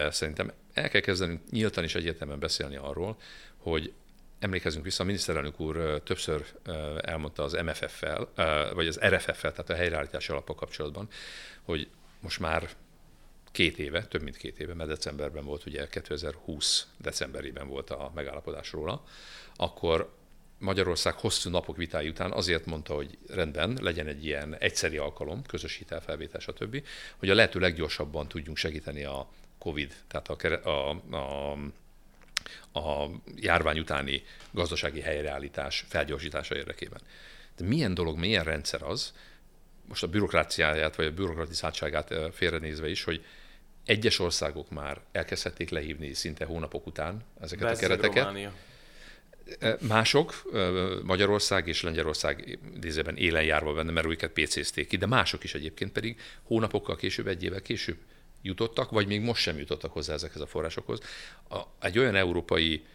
[0.09, 3.17] szerintem el kell kezdenünk nyíltan és egyértelműen beszélni arról,
[3.57, 3.93] hogy
[4.39, 6.45] emlékezünk vissza, a miniszterelnök úr többször
[7.01, 8.29] elmondta az MFF-fel,
[8.73, 11.07] vagy az RFF-fel, tehát a helyreállítási alapok kapcsolatban,
[11.61, 11.87] hogy
[12.19, 12.69] most már
[13.51, 18.71] két éve, több mint két éve, mert decemberben volt, ugye 2020 decemberében volt a megállapodás
[18.71, 19.03] róla,
[19.55, 20.13] akkor
[20.61, 25.75] Magyarország hosszú napok vitái után azért mondta, hogy rendben, legyen egy ilyen egyszeri alkalom, közös
[25.75, 26.83] hitelfelvétel, stb.,
[27.17, 31.57] hogy a lehető leggyorsabban tudjunk segíteni a COVID, tehát a, a, a
[32.73, 36.99] a járvány utáni gazdasági helyreállítás felgyorsítása érdekében.
[37.57, 39.13] De milyen dolog, milyen rendszer az,
[39.87, 43.25] most a bürokráciáját vagy a bürokratizáltságát félrenézve is, hogy
[43.85, 48.23] egyes országok már elkezdhették lehívni szinte hónapok után ezeket Beszél a kereteket.
[48.23, 48.53] Románia.
[49.87, 50.51] Mások,
[51.03, 55.91] Magyarország és Lengyelország idézőben élen járva benne, mert őket PC-zték ki, de mások is egyébként
[55.91, 57.97] pedig hónapokkal később, egy évvel később
[58.41, 60.99] jutottak, vagy még most sem jutottak hozzá ezekhez a forrásokhoz.
[61.79, 62.85] Egy olyan európai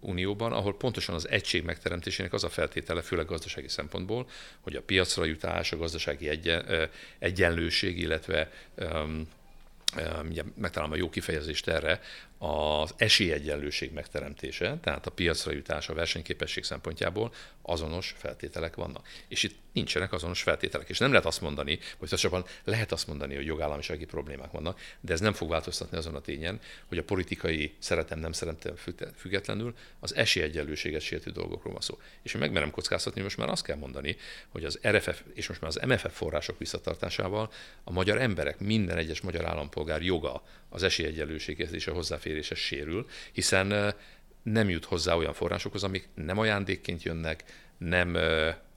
[0.00, 4.28] unióban, ahol pontosan az egység megteremtésének az a feltétele, főleg gazdasági szempontból,
[4.60, 10.22] hogy a piacra jutás, a gazdasági egyen, egyenlőség, illetve e,
[10.54, 12.00] megtalálom a jó kifejezést erre,
[12.42, 19.08] az esélyegyenlőség megteremtése, tehát a piacra jutás a versenyképesség szempontjából azonos feltételek vannak.
[19.28, 20.88] És itt nincsenek azonos feltételek.
[20.88, 25.12] És nem lehet azt mondani, vagy pontosabban lehet azt mondani, hogy jogállamisági problémák vannak, de
[25.12, 28.74] ez nem fog változtatni azon a tényen, hogy a politikai szeretem, nem szeretem
[29.16, 31.98] függetlenül az esélyegyenlőséget sértő dolgokról van szó.
[32.22, 34.16] És én megmerem kockáztatni, most már azt kell mondani,
[34.48, 37.52] hogy az RFF és most már az MFF források visszatartásával
[37.84, 43.94] a magyar emberek, minden egyes magyar állampolgár joga az esélyegyenlőséghez és a hozzáférése sérül, hiszen
[44.42, 47.44] nem jut hozzá olyan forrásokhoz, amik nem ajándékként jönnek,
[47.78, 48.16] nem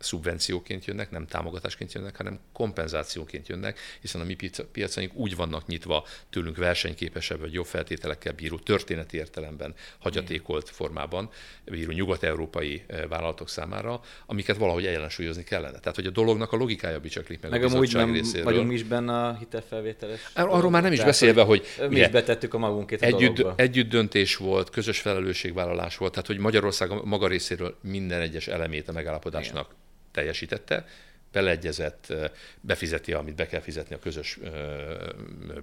[0.03, 4.35] szubvencióként jönnek, nem támogatásként jönnek, hanem kompenzációként jönnek, hiszen a mi
[4.71, 11.29] piacaink úgy vannak nyitva tőlünk versenyképesebb vagy jobb feltételekkel bíró történeti értelemben hagyatékolt formában
[11.65, 15.79] bíró nyugat-európai vállalatok számára, amiket valahogy ellensúlyozni kellene.
[15.79, 18.43] Tehát, hogy a dolognak a logikája bicsaklik meg, meg a amúgy nem részéről.
[18.43, 20.19] vagyunk is benne a hitelfelvételes.
[20.33, 23.63] Arról már nem is beszélve, hogy, mi is betettük a magunkét a együtt, dologba.
[23.63, 28.91] együtt döntés volt, közös felelősségvállalás volt, tehát hogy Magyarország maga részéről minden egyes elemét a
[28.91, 29.81] megállapodásnak Igen
[30.13, 30.86] teljesítette,
[31.34, 32.13] beleegyezett,
[32.62, 34.39] befizeti, amit be kell fizetni a közös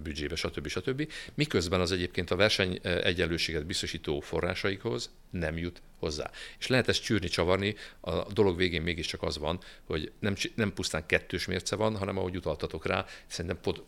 [0.03, 0.69] büdzsébe, stb.
[0.69, 1.13] stb.
[1.35, 6.31] Miközben az egyébként a verseny egyenlőséget biztosító forrásaikhoz nem jut hozzá.
[6.59, 11.07] És lehet ezt csűrni, csavarni, a dolog végén mégiscsak az van, hogy nem, nem pusztán
[11.07, 13.85] kettős mérce van, hanem ahogy utaltatok rá, szerintem pod,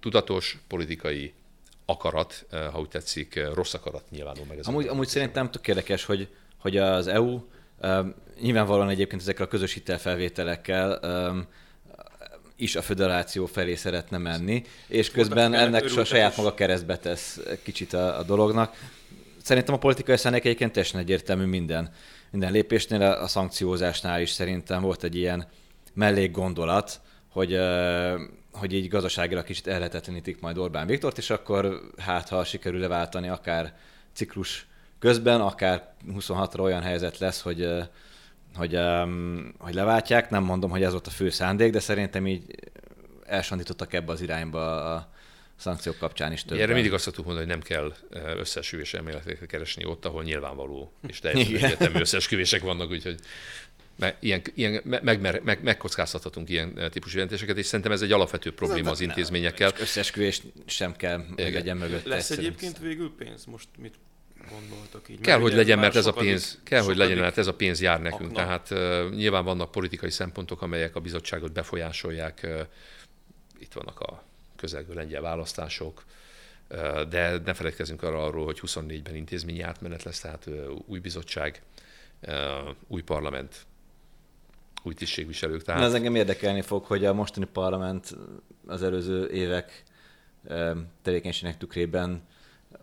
[0.00, 1.32] tudatos politikai
[1.84, 4.58] akarat, ha úgy tetszik, rossz akarat nyilvánul meg.
[4.58, 7.40] Ez amúgy, amúgy szerintem tök érdekes, hogy, hogy az EU
[8.40, 11.00] Nyilvánvalóan egyébként ezekkel a közös hitelfelvételekkel
[12.56, 17.92] is a föderáció felé szeretne menni, és közben ennek a saját maga keresztbe tesz kicsit
[17.92, 18.76] a, a dolognak.
[19.42, 21.90] Szerintem a politikai szándék egyébként teljesen egyértelmű minden,
[22.30, 25.46] minden lépésnél, a, szankciózásnál is szerintem volt egy ilyen
[25.94, 27.58] mellék gondolat, hogy,
[28.52, 33.74] hogy így gazdaságilag kicsit ellehetetlenítik majd Orbán Viktort, és akkor hát ha sikerül leváltani akár
[34.12, 34.67] ciklus
[34.98, 37.68] közben, akár 26-ra olyan helyzet lesz, hogy
[38.54, 38.78] hogy,
[39.58, 40.30] hogy leváltják.
[40.30, 42.42] Nem mondom, hogy ez volt a fő szándék, de szerintem így
[43.26, 45.12] elsandítottak ebbe az irányba a
[45.56, 46.58] szankciók kapcsán is több.
[46.58, 47.94] Erre mindig azt szoktuk mondani, hogy nem kell
[48.36, 53.18] összesküvés elméleteket keresni ott, ahol nyilvánvaló és teljesen egyetemű összesküvések vannak, úgyhogy
[54.20, 58.90] ilyen, ilyen, meg, meg, meg, megkockáztathatunk ilyen típusú jelentéseket, és szerintem ez egy alapvető probléma
[58.90, 59.72] az intézményekkel.
[59.80, 62.04] Összesküvés sem kell, hogy legyen mögött.
[62.04, 63.44] Lesz egyébként végül pénz?
[63.44, 63.94] Most mit
[64.50, 65.20] gondoltok így?
[65.20, 68.00] Kell, hogy legyen, mert ez a pénz, kell, hogy legyen, mert ez a pénz jár
[68.00, 68.30] nekünk.
[68.30, 68.34] Akna.
[68.34, 72.40] Tehát uh, nyilván vannak politikai szempontok, amelyek a bizottságot befolyásolják.
[72.44, 72.60] Uh,
[73.58, 74.22] itt vannak a
[74.56, 76.04] közelgő lengyel választások,
[76.70, 81.62] uh, de ne feledkezzünk arra arról, hogy 24-ben intézményi átmenet lesz, tehát uh, új bizottság,
[82.26, 82.34] uh,
[82.86, 83.66] új parlament,
[84.82, 85.62] új tisztségviselők.
[85.62, 85.82] Tehát...
[85.82, 88.16] Ez engem érdekelni fog, hogy a mostani parlament
[88.66, 89.82] az előző évek
[91.02, 92.22] tevékenységnek tükrében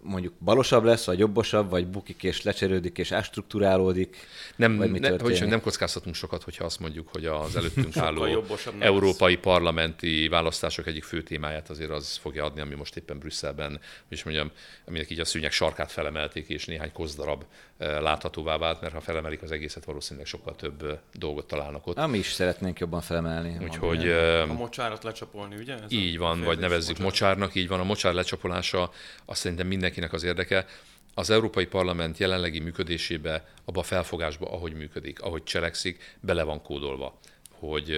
[0.06, 4.18] mondjuk balosabb lesz, vagy jobbosabb, vagy bukik és lecserődik és ástruktúrálódik?
[4.56, 8.44] Nem, vagy mi ne, hogy nem kockáztatunk sokat, hogyha azt mondjuk, hogy az előttünk álló
[8.80, 9.44] európai lesz.
[9.44, 14.52] parlamenti választások egyik fő témáját azért az fogja adni, ami most éppen Brüsszelben, és mondjam,
[14.88, 17.44] aminek így a szűnyek sarkát felemelték, és néhány kozdarab
[17.78, 21.98] eh, láthatóvá vált, mert ha felemelik az egészet, valószínűleg sokkal több eh, dolgot találnak ott.
[21.98, 23.58] Ami is szeretnénk jobban felemelni.
[23.64, 25.74] Úgyhogy, a mocsárat lecsapolni, ugye?
[25.74, 27.06] Ez így van, vagy nevezzük mocsár.
[27.06, 27.80] mocsárnak, így van.
[27.80, 28.92] A mocsár lecsapolása
[29.26, 30.66] azt szerintem mindenkinek az érdeke
[31.14, 37.20] az Európai Parlament jelenlegi működésébe, abba a felfogásba, ahogy működik, ahogy cselekszik, bele van kódolva
[37.60, 37.92] hogy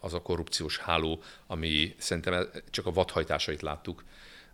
[0.00, 4.04] az a korrupciós háló, ami szerintem csak a vadhajtásait láttuk,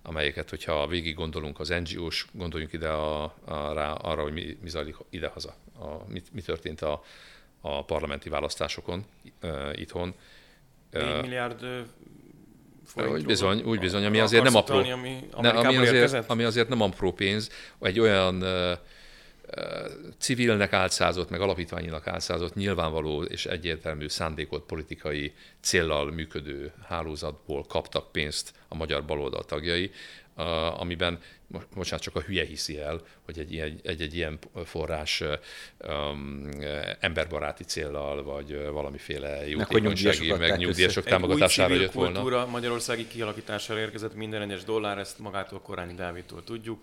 [0.03, 4.69] amelyeket, hogyha végig gondolunk az NGO-s, gondoljunk ide a, a, rá, arra, hogy mi, mi
[4.69, 7.03] zajlik idehaza, a, mi, mi történt a,
[7.61, 9.05] a parlamenti választásokon
[9.43, 10.15] uh, itthon.
[10.91, 11.87] 4 milliárd
[12.95, 16.81] úgy bizony, úgy bizony, ami azért nem apró, ami, ne, ami, azért, ami azért nem
[16.81, 18.79] apró pénz, egy olyan uh,
[20.19, 28.53] civilnek álcázott, meg alapítványinak álcázott, nyilvánvaló és egyértelmű szándékot politikai céllal működő hálózatból kaptak pénzt
[28.69, 29.91] a magyar baloldal tagjai,
[30.77, 31.19] amiben
[31.75, 35.23] bocsánat, csak a hülye hiszi el, hogy egy, egy, egy, egy ilyen forrás
[35.79, 36.49] um,
[37.01, 42.13] emberbaráti céllal, vagy valamiféle jótékonysági, meg, meg nyugdíjasok támogatására jött volna.
[42.13, 46.83] kultúra magyarországi kialakítására érkezett minden egyes dollár, ezt magától Korányi Dávidtól tudjuk.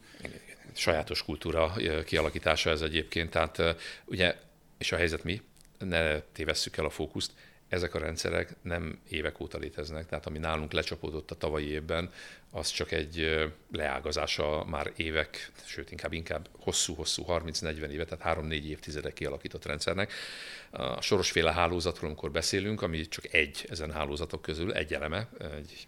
[0.74, 1.74] Sajátos kultúra
[2.06, 4.36] kialakítása ez egyébként, tehát ugye,
[4.78, 5.42] és a helyzet mi?
[5.80, 7.32] Ne tévesszük el a fókuszt,
[7.68, 12.10] ezek a rendszerek nem évek óta léteznek, tehát ami nálunk lecsapódott a tavalyi évben,
[12.56, 19.14] az csak egy leágazása már évek, sőt inkább inkább hosszú-hosszú, 30-40 éve, tehát 3-4 évtizedek
[19.14, 20.12] kialakított rendszernek.
[20.72, 25.88] A sorosféle hálózatról, amikor beszélünk, ami csak egy ezen hálózatok közül, egy eleme, egy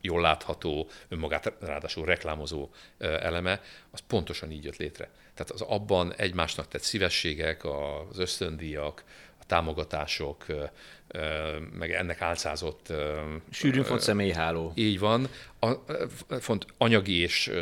[0.00, 2.68] jól látható, önmagát ráadásul reklámozó
[2.98, 5.10] eleme, az pontosan így jött létre.
[5.34, 9.04] Tehát az abban egymásnak tett szívességek, az ösztöndíjak,
[9.48, 10.46] támogatások,
[11.78, 12.92] meg ennek álcázott...
[13.50, 14.72] Sűrűn font személyháló.
[14.74, 15.28] Így van.
[15.60, 15.72] A,
[16.40, 17.52] font anyagi és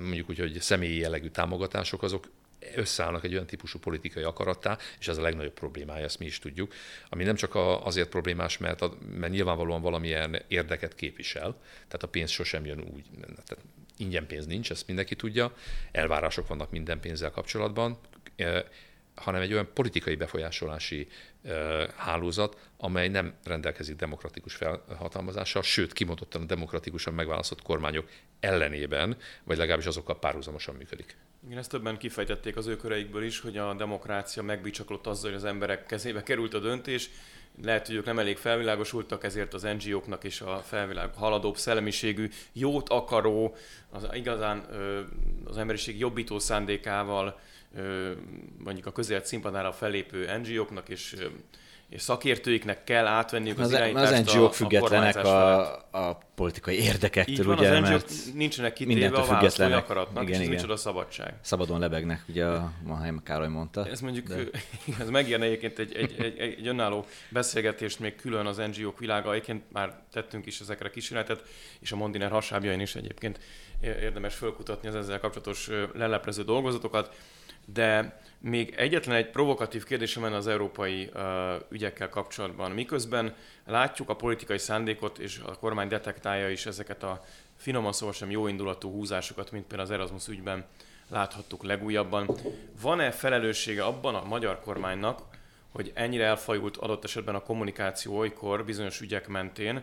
[0.00, 2.28] mondjuk úgy, hogy személyi jellegű támogatások, azok
[2.74, 6.74] összeállnak egy olyan típusú politikai akarattá, és ez a legnagyobb problémája, ezt mi is tudjuk,
[7.08, 12.30] ami nem csak azért problémás, mert, a, mert nyilvánvalóan valamilyen érdeket képvisel, tehát a pénz
[12.30, 13.64] sosem jön úgy, tehát
[13.96, 15.52] ingyen pénz nincs, ezt mindenki tudja,
[15.92, 17.98] elvárások vannak minden pénzzel kapcsolatban,
[19.16, 21.08] hanem egy olyan politikai befolyásolási
[21.96, 28.08] hálózat, amely nem rendelkezik demokratikus felhatalmazással, sőt, kimondottan a demokratikusan megválasztott kormányok
[28.40, 31.16] ellenében, vagy legalábbis azokkal párhuzamosan működik.
[31.46, 35.44] Igen, ezt többen kifejtették az ő köreikből is, hogy a demokrácia megbicsaklott azzal, hogy az
[35.44, 37.10] emberek kezébe került a döntés,
[37.62, 42.88] lehet, hogy ők nem elég felvilágosultak, ezért az NGO-knak is a felvilág haladóbb szellemiségű, jót
[42.88, 43.56] akaró,
[43.90, 44.58] az igazán
[45.44, 47.40] az emberiség jobbító szándékával
[48.58, 51.16] mondjuk a közélet színpadára felépő NGO-knak és
[51.88, 55.60] és szakértőiknek kell átvenniük az, az irányítást Az NGO-k függetlenek a,
[55.90, 60.46] a politikai érdekektől, Így van, ugye, az NGO-k nincsenek kitéve a választói akaratnak, igen, és
[60.46, 60.70] igen.
[60.70, 61.34] a szabadság.
[61.40, 63.86] Szabadon lebegnek, ugye a Mahaim Károly mondta.
[63.86, 64.36] Ez mondjuk, de...
[65.00, 69.62] ez megírna egyébként egy, egy, egy, egy önálló beszélgetést még külön az NGO-k világa, egyébként
[69.72, 71.42] már tettünk is ezekre kísérletet,
[71.80, 73.40] és a Mondiner hasábjain is egyébként
[73.80, 77.14] érdemes fölkutatni az ezzel kapcsolatos leleplező dolgozatokat
[77.72, 81.22] De még egyetlen egy provokatív kérdésem lenne az európai uh,
[81.68, 82.70] ügyekkel kapcsolatban.
[82.70, 87.24] Miközben látjuk a politikai szándékot, és a kormány detektálja is ezeket a
[87.56, 90.64] finoman szóval sem jó indulatú húzásokat, mint például az Erasmus ügyben
[91.08, 92.30] láthattuk legújabban.
[92.80, 95.22] Van-e felelőssége abban a magyar kormánynak,
[95.70, 99.82] hogy ennyire elfajult adott esetben a kommunikáció olykor bizonyos ügyek mentén,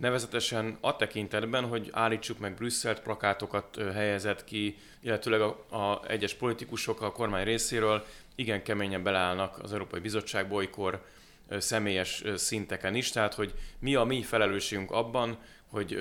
[0.00, 7.00] nevezetesen a tekintetben, hogy állítsuk meg Brüsszelt, plakátokat helyezett ki, illetőleg a, a egyes politikusok
[7.00, 11.04] a kormány részéről igen keményen beleállnak az Európai Bizottságba, olykor
[11.58, 15.98] személyes szinteken is, tehát hogy mi a mi felelősségünk abban, hogy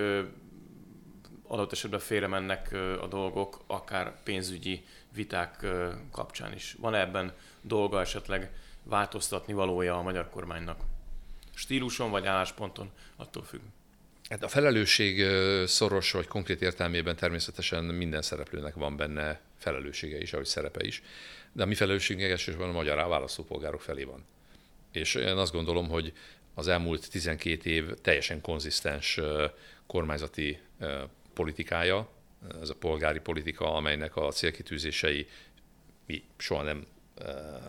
[1.48, 5.66] adott esetben félre mennek a dolgok, akár pénzügyi viták
[6.12, 6.76] kapcsán is.
[6.80, 8.52] Van ebben dolga esetleg
[8.84, 10.82] változtatni valója a magyar kormánynak?
[11.54, 13.62] Stíluson vagy állásponton, attól függ.
[14.30, 15.26] Hát a felelősség
[15.68, 21.04] szoros vagy konkrét értelmében természetesen minden szereplőnek van benne felelőssége is, ahogy szerepe is.
[21.52, 24.26] De a mi felelősségünk elsősorban a magyar választópolgárok felé van.
[24.92, 26.14] És én azt gondolom, hogy
[26.54, 29.20] az elmúlt 12 év teljesen konzisztens
[29.88, 30.60] kormányzati
[31.34, 32.10] politikája,
[32.62, 35.28] ez a polgári politika, amelynek a célkitűzései
[36.06, 36.86] mi soha nem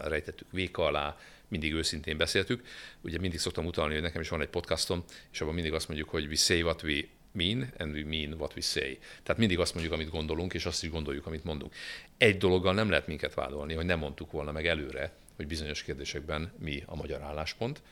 [0.01, 1.17] rejtettük véka alá,
[1.55, 2.67] mindig őszintén beszéltük.
[3.01, 6.09] Ugye mindig szoktam utalni, hogy nekem is van egy podcastom, és abban mindig azt mondjuk,
[6.09, 7.01] hogy we say what we
[7.33, 8.99] mean, and we mean what we say.
[9.23, 11.75] Tehát mindig azt mondjuk, amit gondolunk, és azt is gondoljuk, amit mondunk.
[12.19, 16.53] Egy dologgal nem lehet minket vádolni, hogy nem mondtuk volna meg előre, hogy bizonyos kérdésekben
[16.59, 17.83] mi a magyar álláspont.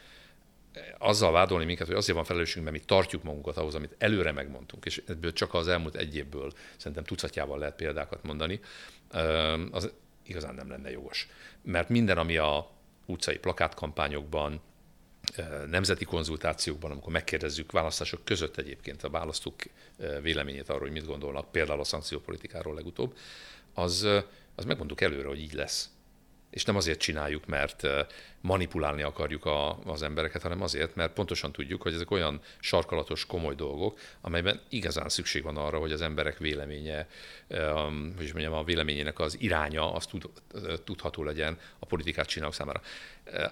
[0.98, 4.84] Azzal vádolni minket, hogy azért van felelősségünk, mert mi tartjuk magunkat ahhoz, amit előre megmondtunk,
[4.84, 8.60] és ebből csak az elmúlt egy évből szerintem tucatjával lehet példákat mondani,
[9.70, 9.92] az
[10.26, 11.28] igazán nem lenne jogos.
[11.62, 12.70] Mert minden, ami a
[13.06, 14.60] utcai plakátkampányokban,
[15.66, 19.62] nemzeti konzultációkban, amikor megkérdezzük választások között egyébként a választók
[20.22, 23.16] véleményét arról, hogy mit gondolnak, például a szankciópolitikáról legutóbb,
[23.74, 24.08] az,
[24.54, 25.90] az megmondjuk előre, hogy így lesz.
[26.52, 27.86] És nem azért csináljuk, mert
[28.40, 33.54] manipulálni akarjuk a, az embereket, hanem azért, mert pontosan tudjuk, hogy ezek olyan sarkalatos, komoly
[33.54, 37.08] dolgok, amelyben igazán szükség van arra, hogy az emberek véleménye,
[38.16, 40.30] hogy mondjam, a véleményének az iránya, az tud,
[40.84, 42.80] tudható legyen a politikát csinálók számára.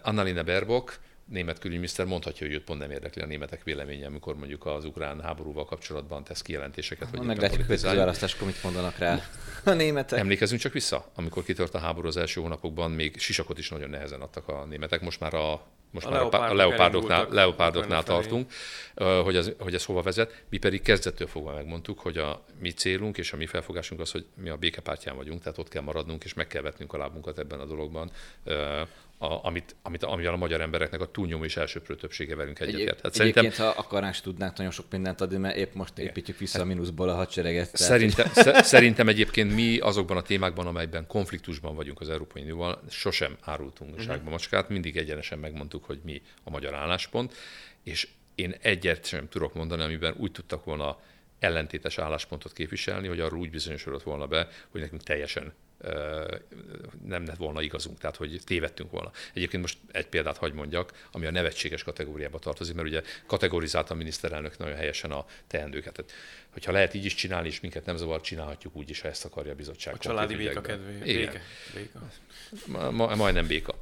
[0.03, 4.67] Annalina Baerbock, német külügyminiszter mondhatja, hogy őt pont nem érdekli a németek véleménye, amikor mondjuk
[4.67, 7.11] az ukrán háborúval kapcsolatban tesz kijelentéseket.
[7.11, 9.21] Vagy Meglátjuk, hogy az választáskor mit mondanak rá
[9.65, 10.19] a németek.
[10.19, 14.21] Emlékezünk csak vissza, amikor kitört a háború az első hónapokban, még sisakot is nagyon nehezen
[14.21, 15.01] adtak a németek.
[15.01, 18.53] Most már a most a már leopárdok a leopárdoknál, leopárdoknál tartunk,
[18.95, 20.45] hogy ez, hogy ez hova vezet.
[20.49, 24.27] Mi pedig kezdettől fogva megmondtuk, hogy a mi célunk és a mi felfogásunk az, hogy
[24.35, 27.61] mi a békepártyán vagyunk, tehát ott kell maradnunk, és meg kell vetnünk a lábunkat ebben
[27.61, 28.11] a dologban
[29.23, 33.01] a, amit, amit, amivel a magyar embereknek a túlnyomó és elsőprő többsége velünk egyetért.
[33.01, 36.59] Hát egyébként, szerintem, ha akarnánk, tudnánk nagyon sok mindent adni, mert épp most építjük vissza
[36.59, 37.77] hát, a mínuszból a hadsereget.
[37.77, 43.37] Szerintem, tehát, szerintem egyébként mi azokban a témákban, amelyben konfliktusban vagyunk az Európai Unióval, sosem
[43.41, 44.23] árultunk uh-huh.
[44.23, 47.35] macskát, mindig egyenesen megmondtuk, hogy mi a magyar álláspont,
[47.83, 51.01] és én egyet sem tudok mondani, amiben úgy tudtak volna
[51.39, 55.53] ellentétes álláspontot képviselni, hogy arról úgy bizonyosodott volna be, hogy nekünk teljesen
[57.05, 59.11] nem lett volna igazunk, tehát hogy tévedtünk volna.
[59.33, 63.97] Egyébként most egy példát hagy mondjak, ami a nevetséges kategóriába tartozik, mert ugye kategorizálta a
[63.97, 65.93] miniszterelnök nagyon helyesen a teendőket.
[65.93, 66.13] Tehát,
[66.51, 69.53] hogyha lehet így is csinálni, és minket nem zavar, csinálhatjuk úgy is, ha ezt akarja
[69.53, 69.95] a bizottság.
[69.95, 71.05] A családi béka kedvéért.
[71.05, 71.43] Béke.
[71.75, 72.11] béka.
[72.67, 73.75] Ma, ma, majdnem béka.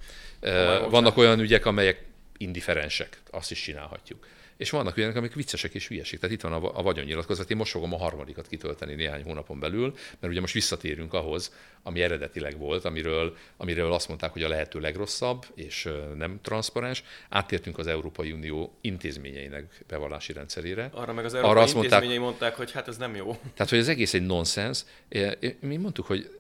[0.88, 2.04] Vannak olyan ügyek, amelyek
[2.36, 4.26] indiferensek, azt is csinálhatjuk
[4.58, 6.20] és vannak olyanok, amik viccesek és hülyesek.
[6.20, 9.94] Tehát itt van a, a vagyonnyilatkozat, én most fogom a harmadikat kitölteni néhány hónapon belül,
[10.20, 14.80] mert ugye most visszatérünk ahhoz, ami eredetileg volt, amiről, amiről azt mondták, hogy a lehető
[14.80, 17.02] legrosszabb és nem transzparens.
[17.28, 20.90] Áttértünk az Európai Unió intézményeinek bevallási rendszerére.
[20.92, 23.36] Arra meg az Európai Arra intézményei mondták, mondták, hogy hát ez nem jó.
[23.54, 24.84] Tehát, hogy az egész egy nonsens.
[25.60, 26.38] Mi mondtuk, hogy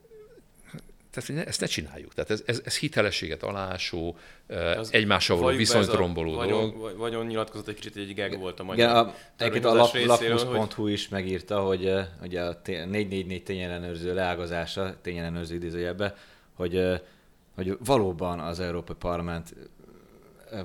[1.10, 2.14] tehát ezt ne csináljuk.
[2.14, 4.16] Tehát ez, ez, ez hitelességet alásó,
[4.76, 6.98] az egymással való viszonyt romboló vagyon, dolog.
[6.98, 9.14] Vagyon nyilatkozott egy kicsit egy geg volt a magyar.
[9.38, 10.92] Igen, a, a lap, lakmus.hu hogy...
[10.92, 11.92] is megírta, hogy
[12.22, 16.14] ugye a 444 tényellenőrző leágazása, tényellenőrző idézőjebbe,
[16.54, 17.00] hogy,
[17.54, 19.54] hogy valóban az Európai Parlament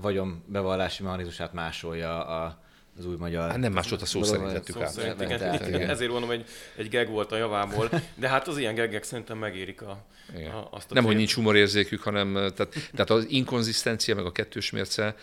[0.01, 2.62] vagyon bevallási mechanizmusát másolja a,
[2.97, 3.49] az új magyar...
[3.49, 4.91] Hát nem másod a szó szerint vettük át.
[4.91, 5.89] Szerint, igen, tehát, igen.
[5.89, 9.81] Ezért mondom, egy, egy geg volt a javából, de hát az ilyen geggek szerintem megérik
[9.81, 14.31] a, a, azt a Nem, hogy nincs humorérzékük, hanem tehát, tehát az inkonzisztencia, meg a
[14.31, 15.15] kettős mérce,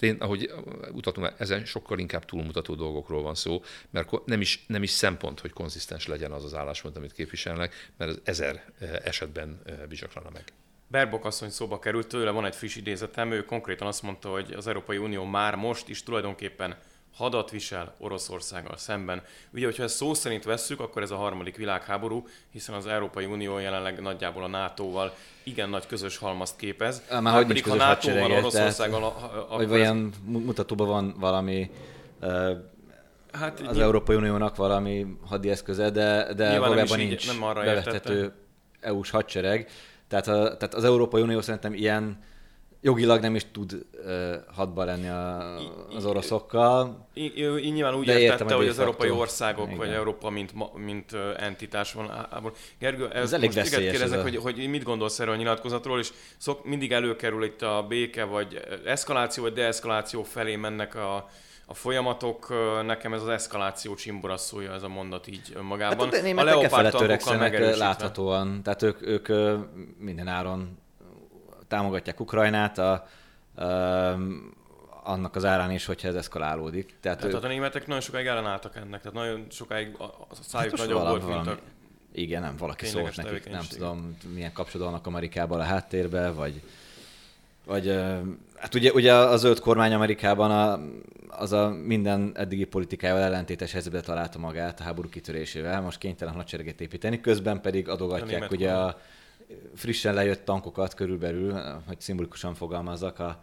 [0.00, 0.52] én, ahogy
[0.92, 5.52] utatunk, ezen sokkal inkább túlmutató dolgokról van szó, mert nem is, nem is szempont, hogy
[5.52, 8.64] konzisztens legyen az az álláspont, amit képviselnek, mert ez ezer
[9.04, 10.44] esetben bizsaklana meg.
[10.86, 14.66] Berbok asszony szóba került, tőle van egy friss idézetem, ő konkrétan azt mondta, hogy az
[14.66, 16.76] Európai Unió már most is tulajdonképpen
[17.16, 19.22] hadat visel Oroszországgal szemben.
[19.52, 23.58] Ugye, hogyha ezt szó szerint vesszük, akkor ez a harmadik világháború, hiszen az Európai Unió
[23.58, 27.02] jelenleg nagyjából a NATO-val igen nagy közös halmazt képez.
[27.20, 29.14] Már hogy nincs közös NATO-val, Oroszországgal...
[29.48, 31.70] Vagy olyan mutatóban van valami
[33.38, 38.32] Hát, az Európai Uniónak valami hadieszköze, de, de valójában nincs nem arra bevethető
[38.80, 39.70] EU-s hadsereg.
[40.08, 42.18] Tehát, a, tehát az Európai Unió szerintem ilyen
[42.84, 45.56] jogilag nem is tud uh, hadba lenni a,
[45.96, 47.08] az oroszokkal.
[47.14, 49.78] Én nyilván úgy értette, hogy az európai országok, Igen.
[49.78, 52.28] vagy Európa, mint, mint entitás van.
[52.78, 54.22] Gergő, ez, elég most kérdezek, a...
[54.22, 58.60] hogy, hogy mit gondolsz erről a nyilatkozatról, és szok, mindig előkerül itt a béke, vagy
[58.84, 61.28] eszkaláció, vagy deeszkaláció felé mennek a,
[61.66, 62.54] a folyamatok,
[62.86, 66.10] nekem ez az eszkaláció csimboraszója ez a mondat így önmagában.
[66.10, 69.28] Hát a, a leopárd láthatóan, tehát ők, ők
[69.98, 70.82] minden áron
[71.74, 73.06] támogatják Ukrajnát, a,
[73.54, 73.64] a,
[75.02, 76.94] annak az árán is, hogyha ez eszkalálódik.
[77.00, 77.44] Tehát, tehát ők...
[77.44, 81.26] a németek nagyon sokáig ellenálltak ennek, tehát nagyon sokáig a, a szájuk hát nagyobb volt,
[81.26, 81.58] mint a
[82.12, 86.62] igen, nem, valaki szólt nekik, nem tudom, milyen kapcsolatban Amerikában a háttérbe, vagy,
[87.64, 87.86] vagy
[88.56, 90.80] hát ugye, ugye a zöld kormány Amerikában a,
[91.28, 96.80] az a minden eddigi politikájával ellentétes helyzetbe találta magát a háború kitörésével, most kénytelen hadsereget
[96.80, 98.98] építeni, közben pedig adogatják ugye a
[99.74, 101.52] frissen lejött tankokat körülbelül,
[101.86, 103.42] hogy szimbolikusan fogalmazzak, a,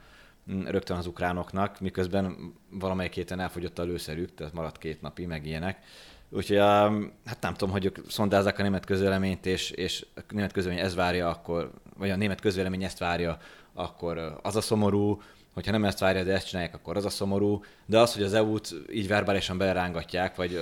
[0.66, 5.84] rögtön az ukránoknak, miközben valamelyik héten elfogyott a lőszerük, tehát maradt két napi, meg ilyenek.
[6.30, 10.86] Úgyhogy hát nem tudom, hogy ők szondázzák a német közvéleményt, és, és a német közvélemény
[10.86, 13.38] ez várja, akkor, vagy a német közvélemény ezt várja,
[13.74, 15.22] akkor az a szomorú,
[15.54, 17.64] hogyha nem ezt várja, de ezt csinálják, akkor az a szomorú.
[17.86, 20.56] De az, hogy az EU-t így verbálisan belerángatják, vagy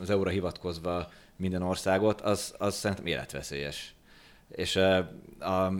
[0.00, 3.95] az EU-ra hivatkozva minden országot, az, az szerintem életveszélyes.
[4.48, 5.72] És a,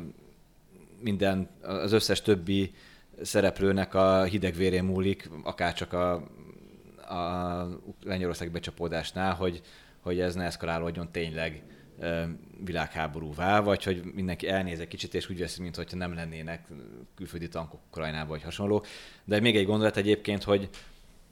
[1.00, 2.74] minden, az összes többi
[3.22, 6.12] szereplőnek a hidegvérén múlik, akárcsak a,
[7.08, 7.68] a
[8.04, 9.62] Lengyelország becsapódásnál, hogy,
[10.00, 11.62] hogy ez ne eszkalálódjon tényleg
[12.64, 16.66] világháborúvá, vagy hogy mindenki elnéz egy kicsit, és úgy veszi, mintha nem lennének
[17.14, 18.84] külföldi tankok Ukrajnában, vagy hasonló.
[19.24, 20.68] De még egy gondolat egyébként, hogy,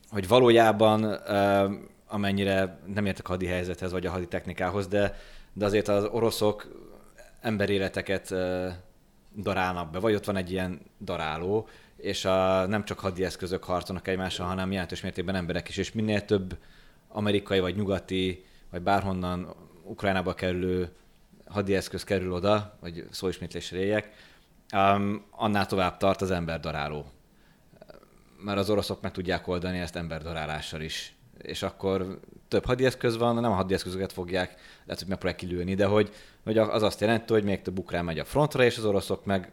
[0.09, 1.05] hogy valójában
[2.07, 5.19] amennyire nem értek a hadi helyzethez, vagy a hadi technikához, de,
[5.53, 6.83] de azért az oroszok
[7.45, 8.35] emberéleteket
[9.37, 14.09] darálnak be, vagy ott van egy ilyen daráló, és a, nem csak hadi eszközök harcolnak
[14.09, 16.59] egymással, hanem jelentős mértékben emberek is, és minél több
[17.09, 20.91] amerikai vagy nyugati, vagy bárhonnan Ukrajnába kerülő
[21.47, 24.11] hadieszköz kerül oda, vagy szóismétlésre éljek,
[24.75, 27.07] um, annál tovább tart az emberdaráló.
[28.39, 31.14] Mert az oroszok meg tudják oldani ezt emberdarálással is.
[31.43, 32.19] És akkor
[32.49, 34.49] több hadieszköz van, nem a hadieszközöket fogják,
[34.85, 36.15] lehet, hogy megpróbálják kilőni, de hogy,
[36.45, 39.53] hogy az azt jelenti, hogy még több ukrán megy a frontra, és az oroszok meg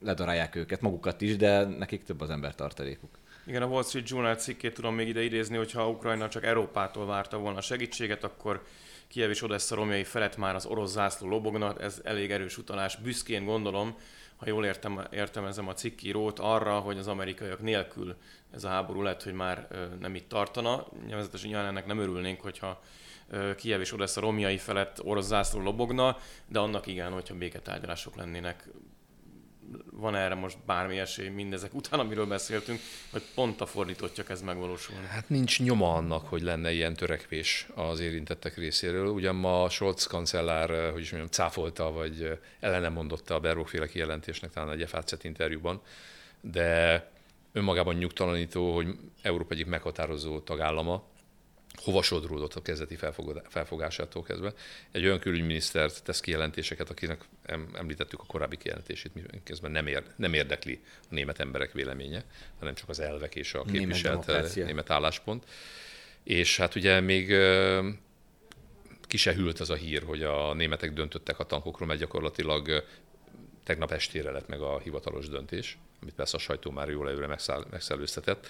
[0.00, 3.18] ledarálják őket, magukat is, de nekik több az ember tartalékuk.
[3.46, 7.06] Igen, a Wall Street Journal cikkét tudom még ide idézni, hogy ha Ukrajna csak Európától
[7.06, 8.62] várta volna a segítséget, akkor
[9.08, 12.96] Kiev és Odessa romjai felett már az orosz zászló lobogna, ez elég erős utalás.
[12.96, 13.96] Büszkén gondolom,
[14.44, 18.16] ha jól értem, értelmezem a cikkírót, arra, hogy az amerikaiak nélkül
[18.50, 19.68] ez a háború lehet, hogy már
[20.00, 20.86] nem itt tartana.
[21.06, 22.82] Nyilvánvalóan nyilván ennek nem örülnénk, hogyha
[23.56, 26.16] Kiev és Odessa romjai felett orosz zászló lobogna,
[26.48, 28.68] de annak igen, hogyha béketárgyalások lennének
[29.90, 35.06] van erre most bármi esély mindezek után, amiről beszéltünk, hogy pont a fordítottja kezd megvalósulni?
[35.06, 39.06] Hát nincs nyoma annak, hogy lenne ilyen törekvés az érintettek részéről.
[39.06, 43.70] Ugyan ma Scholz kancellár, eh, hogy is mondjam, cáfolta, vagy eh, ellenem mondotta a Berrók
[43.90, 45.80] kijelentésnek talán egy FAZ interjúban,
[46.40, 47.10] de
[47.52, 48.86] önmagában nyugtalanító, hogy
[49.22, 51.04] Európa egyik meghatározó tagállama,
[51.82, 52.98] hova sodródott a kezdeti
[53.48, 54.52] felfogásától kezdve.
[54.90, 57.24] Egy olyan külügyminisztert tesz kijelentéseket, akinek
[57.72, 62.24] említettük a korábbi kijelentését, miközben nem, ér, nem érdekli a német emberek véleménye,
[62.58, 65.44] hanem csak az elvek és a képviselt német, német álláspont.
[66.22, 67.26] És hát ugye még
[69.00, 72.84] ki se hűlt az a hír, hogy a németek döntöttek a tankokról, mert gyakorlatilag
[73.64, 77.36] tegnap estére lett meg a hivatalos döntés, amit persze a sajtó már jól előre
[77.70, 78.48] megszellőztetett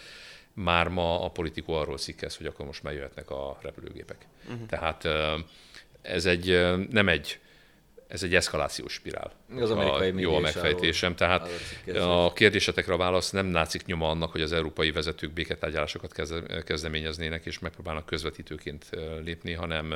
[0.55, 4.27] már ma a politikó arról cikkez, hogy akkor most már jöhetnek a repülőgépek.
[4.49, 4.67] Uh-huh.
[4.67, 5.09] Tehát
[6.03, 7.39] ez egy, nem egy
[8.07, 9.33] ez egy eszkalációs spirál.
[9.57, 11.15] Az amerikai jó a megfejtésem.
[11.15, 11.49] Tehát
[12.01, 16.13] a kérdésetekre a válasz nem látszik nyoma annak, hogy az európai vezetők béketárgyalásokat
[16.65, 18.91] kezdeményeznének, és megpróbálnak közvetítőként
[19.25, 19.95] lépni, hanem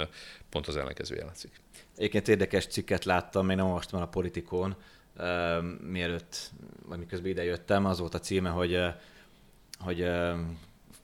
[0.49, 1.51] pont az ellenkezője látszik.
[1.97, 4.77] Egyébként érdekes cikket láttam, még nem olvastam a politikón,
[5.91, 6.51] mielőtt,
[6.87, 8.81] vagy miközben ide jöttem, az volt a címe, hogy
[9.79, 10.39] hogy uh,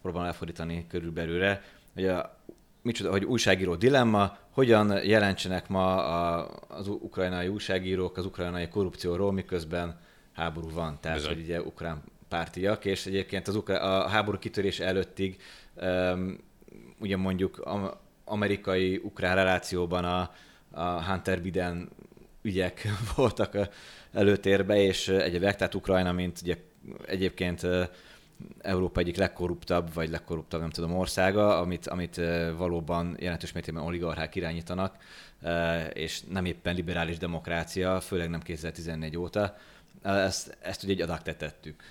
[0.02, 1.62] próbálom elfordítani körülbelülre,
[1.94, 2.38] hogy, a,
[2.82, 9.98] micsoda, hogy újságíró dilemma, hogyan jelentsenek ma a, az ukrajnai újságírók az ukrajnai korrupcióról, miközben
[10.32, 10.98] háború van.
[11.00, 11.34] Tehát, Bizony.
[11.34, 15.40] hogy ugye ukrán pártiak, és egyébként az ukra- a háború kitörés előttig
[15.74, 16.38] um,
[16.98, 17.68] ugye mondjuk
[18.24, 20.30] amerikai-ukrán relációban a,
[20.70, 21.88] a Hunter Biden
[22.42, 23.56] ügyek voltak
[24.12, 26.56] előtérbe, és egyébként, tehát Ukrajna, mint ugye
[27.06, 27.66] egyébként
[28.60, 32.20] Európa egyik legkorruptabb, vagy legkorruptabb, nem tudom, országa, amit, amit
[32.56, 34.96] valóban jelentős mértékben oligarchák irányítanak,
[35.92, 39.56] és nem éppen liberális demokrácia, főleg nem 2014 óta.
[40.02, 41.82] Ezt, ezt ugye egy adag tettük.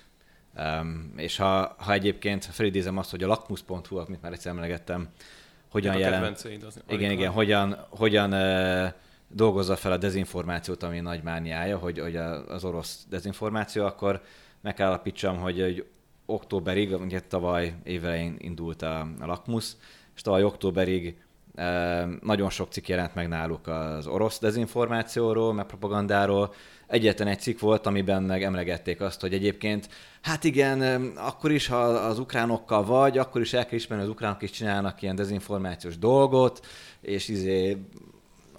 [0.56, 5.08] Um, és ha, ha egyébként felidézem azt, hogy a lakmus.hu, amit már egyszer emlegettem,
[5.70, 6.32] hogyan jelen...
[6.32, 6.48] Az
[6.88, 8.30] igen, igen, hogyan, hogyan
[9.28, 14.22] dolgozza fel a dezinformációt, ami nagy mániája, hogy, hogy az orosz dezinformáció, akkor
[14.60, 15.86] meg kell alapítsam, hogy, hogy
[16.26, 19.72] októberig, ugye tavaly évelején indult a, a lakmus,
[20.14, 21.16] és tavaly októberig
[21.54, 26.54] e, nagyon sok cikk jelent meg náluk az orosz dezinformációról, meg propagandáról.
[26.86, 29.88] Egyetlen egy cikk volt, amiben meg emlegették azt, hogy egyébként,
[30.20, 34.42] hát igen, akkor is, ha az ukránokkal vagy, akkor is el kell ismerni, az ukránok
[34.42, 36.66] is csinálnak ilyen dezinformációs dolgot,
[37.00, 37.78] és izé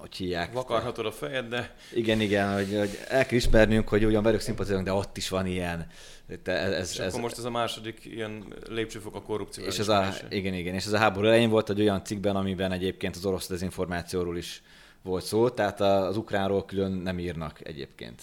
[0.05, 0.53] hogy hívják.
[0.53, 1.76] Vakarhatod a fejed, de...
[1.93, 5.45] Igen, igen, hogy, hogy el kell ismernünk, hogy ugyan velük szimpatizálunk, de ott is van
[5.45, 5.88] ilyen.
[6.44, 9.66] Te, ez, és ez, akkor most ez a második ilyen lépcsőfok a korrupció.
[9.66, 12.72] És ez a, igen, igen, és ez a háború elején volt egy olyan cikkben, amiben
[12.72, 14.62] egyébként az orosz dezinformációról is
[15.02, 18.22] volt szó, tehát az ukránról külön nem írnak egyébként.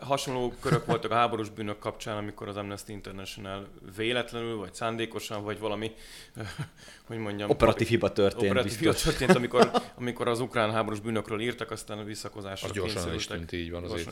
[0.00, 3.66] Hasonló körök voltak a háborús bűnök kapcsán, amikor az Amnesty International
[3.96, 5.90] véletlenül, vagy szándékosan, vagy valami,
[7.08, 7.50] hogy mondjam...
[7.50, 8.50] Operatív hiba történt.
[8.50, 13.14] Operatív hiba történt, amikor, amikor az ukrán háborús bűnökről írtak, aztán a visszakozásra az gyorsan
[13.14, 14.08] is tűnt, így van az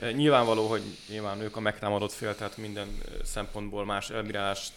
[0.00, 4.72] e, Nyilvánvaló, hogy nyilván ők a megtámadott fél, tehát minden e, szempontból más elbírálást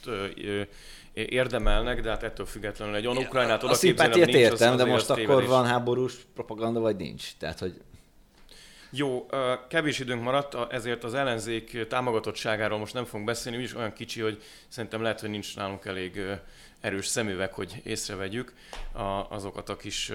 [1.14, 5.46] érdemelnek, de hát ettől függetlenül egy olyan Ukrajnát oda A szimpátiát értem, de most akkor
[5.46, 7.36] van háborús propaganda, vagy nincs?
[7.38, 7.82] Tehát, hogy
[8.90, 9.26] jó,
[9.70, 14.42] kevés időnk maradt, ezért az ellenzék támogatottságáról most nem fogunk beszélni, úgyis olyan kicsi, hogy
[14.68, 16.22] szerintem lehet, hogy nincs nálunk elég
[16.82, 18.54] erős szemüveg, hogy észrevegyük
[19.30, 20.12] azokat a kis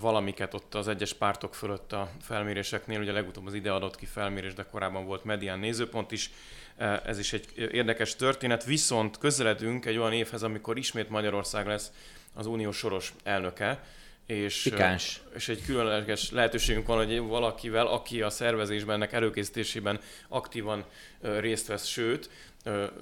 [0.00, 3.00] valamiket ott az egyes pártok fölött a felméréseknél.
[3.00, 6.30] Ugye legutóbb az ide adott ki felmérés, de korábban volt medián nézőpont is.
[7.04, 8.64] Ez is egy érdekes történet.
[8.64, 11.92] Viszont közeledünk egy olyan évhez, amikor ismét Magyarország lesz
[12.34, 13.84] az unió soros elnöke
[14.26, 15.20] és, Pikáns.
[15.34, 20.84] és egy különleges lehetőségünk van, hogy valakivel, aki a szervezésben, ennek előkészítésében aktívan
[21.20, 22.30] részt vesz, sőt,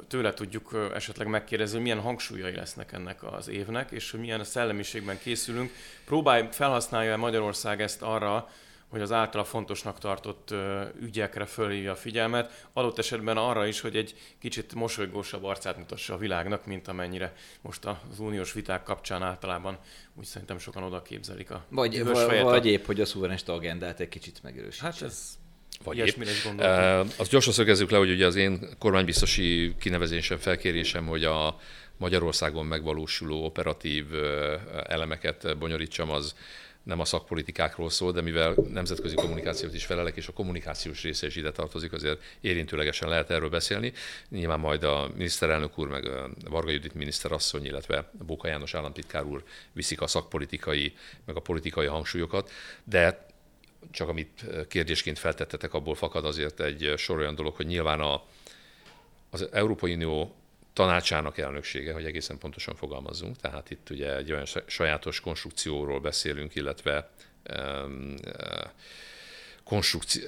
[0.09, 5.18] tőle tudjuk esetleg megkérdezni, hogy milyen hangsúlyai lesznek ennek az évnek, és hogy milyen szellemiségben
[5.18, 5.70] készülünk.
[6.05, 8.51] Próbálj felhasználja Magyarország ezt arra,
[8.93, 10.55] hogy az általa fontosnak tartott
[11.01, 16.18] ügyekre fölhívja a figyelmet, adott esetben arra is, hogy egy kicsit mosolygósabb arcát mutassa a
[16.18, 19.78] világnak, mint amennyire most az uniós viták kapcsán általában
[20.14, 24.09] úgy szerintem sokan oda képzelik a Vagy, vagy, vagy épp, hogy a szuverenista agendát egy
[24.09, 24.84] kicsit megerősítse.
[24.84, 25.38] Hát ez
[25.84, 26.22] vagy épp.
[26.59, 31.59] E, azt gyorsan szögezzük le, hogy ugye az én kormánybiztosi kinevezésem, felkérésem, hogy a
[31.97, 34.07] Magyarországon megvalósuló operatív
[34.86, 36.34] elemeket bonyolítsam, az
[36.83, 41.37] nem a szakpolitikákról szól, de mivel nemzetközi kommunikációt is felelek, és a kommunikációs része is
[41.37, 43.93] ide tartozik, azért érintőlegesen lehet erről beszélni.
[44.28, 49.43] Nyilván majd a miniszterelnök úr, meg a Varga Judit miniszterasszony, illetve Bóka János államtitkár úr
[49.72, 52.51] viszik a szakpolitikai, meg a politikai hangsúlyokat,
[52.85, 53.26] de
[53.91, 58.24] csak amit kérdésként feltettetek, abból fakad azért egy sor olyan dolog, hogy nyilván a,
[59.30, 60.35] az Európai Unió
[60.73, 63.37] tanácsának elnöksége, hogy egészen pontosan fogalmazzunk.
[63.37, 67.11] Tehát itt ugye egy olyan sajátos konstrukcióról beszélünk, illetve
[69.64, 70.23] konstrukció,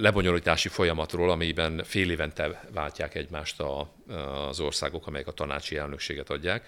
[0.00, 3.90] lebonyolítási folyamatról, amiben fél évente váltják egymást a,
[4.48, 6.66] az országok, amelyek a tanácsi elnökséget adják.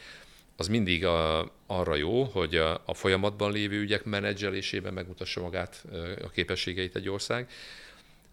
[0.56, 5.84] Az mindig a, arra jó, hogy a, a folyamatban lévő ügyek menedzselésében megmutassa magát
[6.22, 7.50] a képességeit egy ország,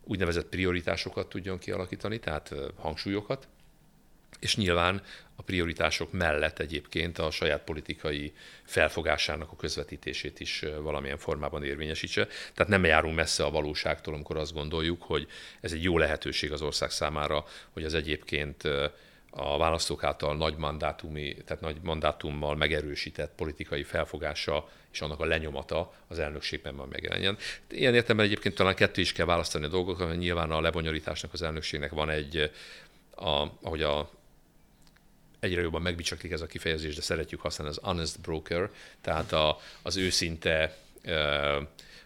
[0.03, 3.47] úgynevezett prioritásokat tudjon kialakítani, tehát hangsúlyokat,
[4.39, 5.01] és nyilván
[5.35, 8.33] a prioritások mellett egyébként a saját politikai
[8.63, 12.27] felfogásának a közvetítését is valamilyen formában érvényesítse.
[12.53, 15.27] Tehát nem járunk messze a valóságtól, amikor azt gondoljuk, hogy
[15.61, 18.63] ez egy jó lehetőség az ország számára, hogy az egyébként
[19.37, 25.93] a választók által nagy mandátumi, tehát nagy mandátummal megerősített politikai felfogása és annak a lenyomata
[26.07, 27.37] az elnökségben majd megjelenjen.
[27.69, 31.41] Ilyen értelemben egyébként talán kettő is kell választani a dolgokat, mert nyilván a lebonyolításnak az
[31.41, 32.51] elnökségnek van egy,
[33.15, 34.09] a, ahogy a
[35.45, 38.69] egyre jobban megbicsaklik ez a kifejezés, de szeretjük használni az honest broker,
[39.01, 40.77] tehát a, az őszinte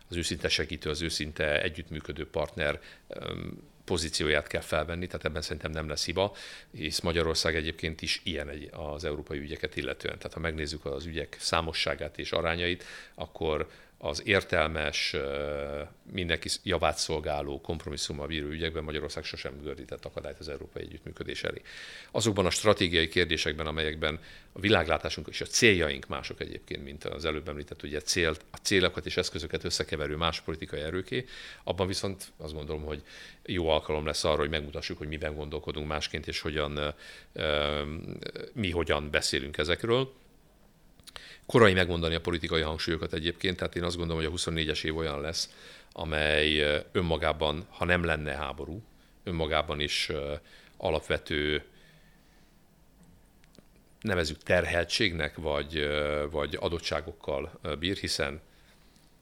[0.09, 2.79] az őszinte segítő, az őszinte együttműködő partner
[3.85, 6.35] pozícióját kell felvenni, tehát ebben szerintem nem lesz hiba,
[6.71, 10.17] hisz Magyarország egyébként is ilyen egy, az európai ügyeket illetően.
[10.17, 12.83] Tehát ha megnézzük az ügyek számosságát és arányait,
[13.15, 13.69] akkor
[14.01, 15.15] az értelmes,
[16.11, 21.61] mindenki javát szolgáló kompromisszummal bíró ügyekben Magyarország sosem gördített akadályt az európai együttműködés elé.
[22.11, 24.19] Azokban a stratégiai kérdésekben, amelyekben
[24.51, 29.05] a világlátásunk és a céljaink mások egyébként, mint az előbb említett, ugye célt, a célokat
[29.05, 31.25] és eszközöket összekeverő más politikai erőké,
[31.63, 33.03] abban viszont azt gondolom, hogy
[33.45, 36.95] jó alkalom lesz arra, hogy megmutassuk, hogy miben gondolkodunk másként, és hogyan,
[38.53, 40.13] mi hogyan beszélünk ezekről
[41.45, 45.21] korai megmondani a politikai hangsúlyokat egyébként, tehát én azt gondolom, hogy a 24-es év olyan
[45.21, 45.49] lesz,
[45.91, 48.83] amely önmagában, ha nem lenne háború,
[49.23, 50.11] önmagában is
[50.77, 51.63] alapvető
[54.01, 55.87] nevezük terheltségnek, vagy,
[56.31, 58.41] vagy adottságokkal bír, hiszen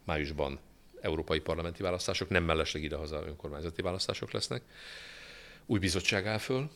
[0.03, 0.59] májusban
[1.01, 4.61] európai parlamenti választások, nem mellesleg idehaza önkormányzati választások lesznek.
[5.65, 6.69] Új bizottság áll föl,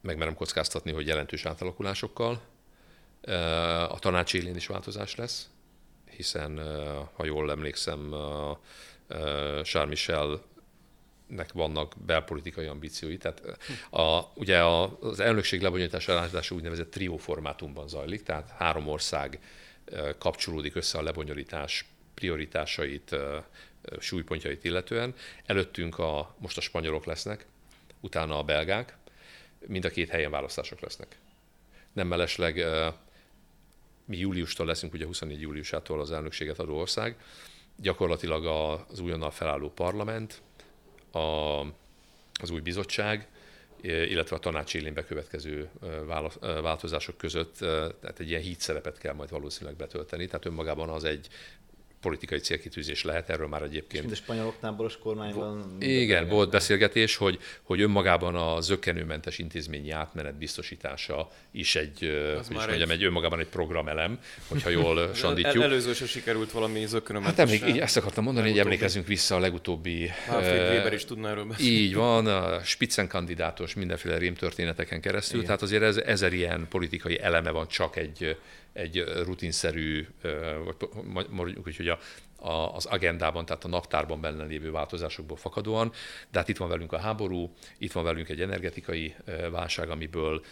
[0.00, 2.42] megmerem kockáztatni, hogy jelentős átalakulásokkal,
[3.88, 5.48] a tanács élén is változás lesz,
[6.10, 6.60] hiszen,
[7.12, 8.14] ha jól emlékszem,
[9.62, 10.42] Charles Michel
[11.26, 13.16] nek vannak belpolitikai ambíciói.
[13.16, 13.42] Tehát
[13.90, 19.40] a, ugye az elnökség lebonyolítása ráadásul úgynevezett trió formátumban zajlik, tehát három ország
[20.18, 23.16] kapcsolódik össze a lebonyolítás prioritásait,
[23.98, 25.14] súlypontjait illetően.
[25.46, 27.46] Előttünk a, most a spanyolok lesznek,
[28.00, 28.96] utána a belgák,
[29.66, 31.18] mind a két helyen választások lesznek.
[31.92, 32.64] Nem mellesleg
[34.04, 37.16] mi júliustól leszünk, ugye 24 júliusától az elnökséget adó ország,
[37.76, 38.46] gyakorlatilag
[38.90, 40.42] az újonnan felálló parlament,
[41.12, 41.18] a,
[42.40, 43.28] az új bizottság,
[43.82, 45.70] illetve a tanács élén bekövetkező
[46.62, 47.56] változások között,
[48.00, 51.28] tehát egy ilyen híd szerepet kell majd valószínűleg betölteni, tehát önmagában az egy
[52.04, 54.02] politikai célkitűzés lehet, erről már egyébként.
[54.02, 55.76] Mint a spanyoloknál boros kormányban.
[55.80, 62.04] Igen, volt beszélgetés, hogy, hogy önmagában a zökkenőmentes intézményi átmenet biztosítása is egy,
[62.38, 62.96] Az is mondjam, egy...
[62.96, 65.54] egy önmagában egy programelem, hogyha jól sandítjuk.
[65.54, 67.36] El, előző se sikerült valami zökkenőmentes.
[67.38, 70.10] Hát emlék, így ezt akartam mondani, hogy emlékezünk vissza a legutóbbi...
[70.28, 71.72] Alfred Weber is tudna erről beszélni.
[71.72, 75.46] Így van, a Spitzenkandidátos mindenféle rémtörténeteken keresztül, Igen.
[75.46, 78.36] tehát azért ez, ezer ilyen politikai eleme van csak egy
[78.74, 80.06] egy rutinszerű,
[81.12, 81.98] vagy mondjuk úgy, hogy a,
[82.36, 85.92] a, az agendában, tehát a naptárban benne lévő változásokból fakadóan,
[86.30, 89.14] de hát itt van velünk a háború, itt van velünk egy energetikai
[89.50, 90.44] válság, amiből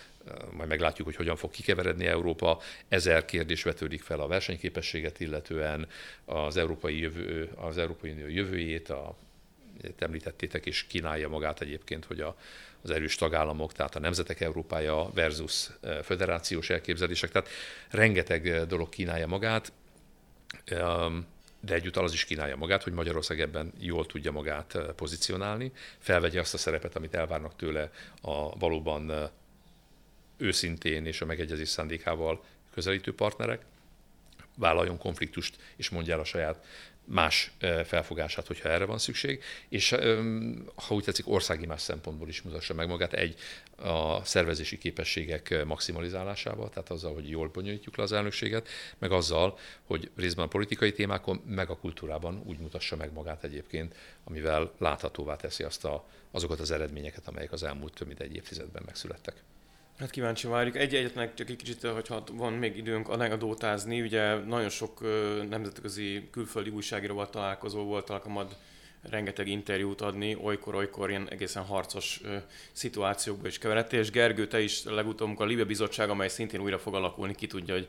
[0.52, 2.60] majd meglátjuk, hogy hogyan fog kikeveredni Európa.
[2.88, 5.88] Ezer kérdés vetődik fel a versenyképességet illetően,
[6.24, 9.16] az Európai, jövő, az Európai Unió jövőjét, a,
[9.98, 12.36] említettétek, és kínálja magát egyébként, hogy a,
[12.82, 15.70] az erős tagállamok, tehát a nemzetek Európája versus
[16.02, 17.48] föderációs elképzelések, tehát
[17.90, 19.72] rengeteg dolog kínálja magát,
[21.60, 26.54] de egyúttal az is kínálja magát, hogy Magyarország ebben jól tudja magát pozícionálni, felvegye azt
[26.54, 29.30] a szerepet, amit elvárnak tőle a valóban
[30.36, 33.64] őszintén és a megegyezés szándékával közelítő partnerek,
[34.56, 36.64] vállaljon konfliktust és mondja el a saját
[37.04, 37.52] más
[37.84, 39.90] felfogását, hogyha erre van szükség, és
[40.74, 43.34] ha úgy tetszik, országi más szempontból is mutassa meg magát egy
[43.76, 50.10] a szervezési képességek maximalizálásával, tehát azzal, hogy jól bonyolítjuk le az elnökséget, meg azzal, hogy
[50.16, 53.94] részben a politikai témákon, meg a kultúrában úgy mutassa meg magát egyébként,
[54.24, 58.82] amivel láthatóvá teszi azt a, azokat az eredményeket, amelyek az elmúlt több mint egy évtizedben
[58.86, 59.42] megszülettek.
[59.98, 60.76] Hát kíváncsi várjuk.
[60.76, 65.00] Egy egyetnek csak egy kicsit, hogyha van még időnk anekdótázni, ugye nagyon sok
[65.48, 68.56] nemzetközi külföldi újságíróval találkozó volt alkalmad
[69.02, 72.36] rengeteg interjút adni, olykor-olykor ilyen egészen harcos ö,
[72.72, 76.94] szituációkba is keveredtél, és Gergő, te is legutóbb, a Libe Bizottság, amely szintén újra fog
[76.94, 77.88] alakulni, ki tudja, hogy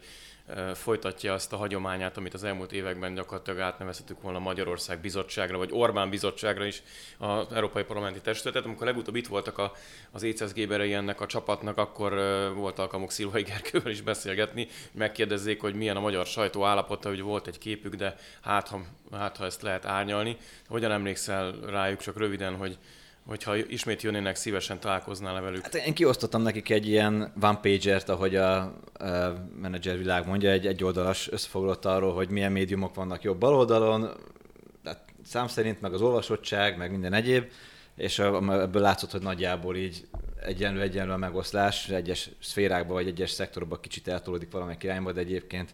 [0.74, 6.10] folytatja azt a hagyományát, amit az elmúlt években gyakorlatilag átnevezhetük volna Magyarország bizottságra, vagy Orbán
[6.10, 6.84] bizottságra is
[7.18, 8.66] az Európai Parlamenti Testületet.
[8.66, 9.72] Amikor legutóbb itt voltak a,
[10.12, 12.14] az ECSG-berei ennek a csapatnak, akkor
[12.56, 17.48] volt alkalmuk Szilvai Gergővel is beszélgetni, megkérdezzék, hogy milyen a magyar sajtó állapota, hogy volt
[17.48, 18.82] egy képük, de hát ha,
[19.12, 20.38] hát, ha ezt lehet árnyalni.
[20.68, 22.78] Hogyan emlékszel rájuk csak röviden, hogy
[23.26, 25.61] hogyha ismét jönnének, szívesen találkoznál velük?
[25.61, 28.71] Hát én kiosztottam nekik egy ilyen one pagert, ahogy a, a
[29.61, 34.09] menedzser világ mondja, egy egy oldalas összefoglalott arról, hogy milyen médiumok vannak jobb bal oldalon,
[34.84, 37.51] hát szám szerint, meg az olvasottság, meg minden egyéb,
[37.95, 40.07] és ebből látszott, hogy nagyjából így
[40.41, 45.74] egyenlő egyenlő a megoszlás, egyes szférákban vagy egyes szektorokban kicsit eltolódik valamelyik irányba, de egyébként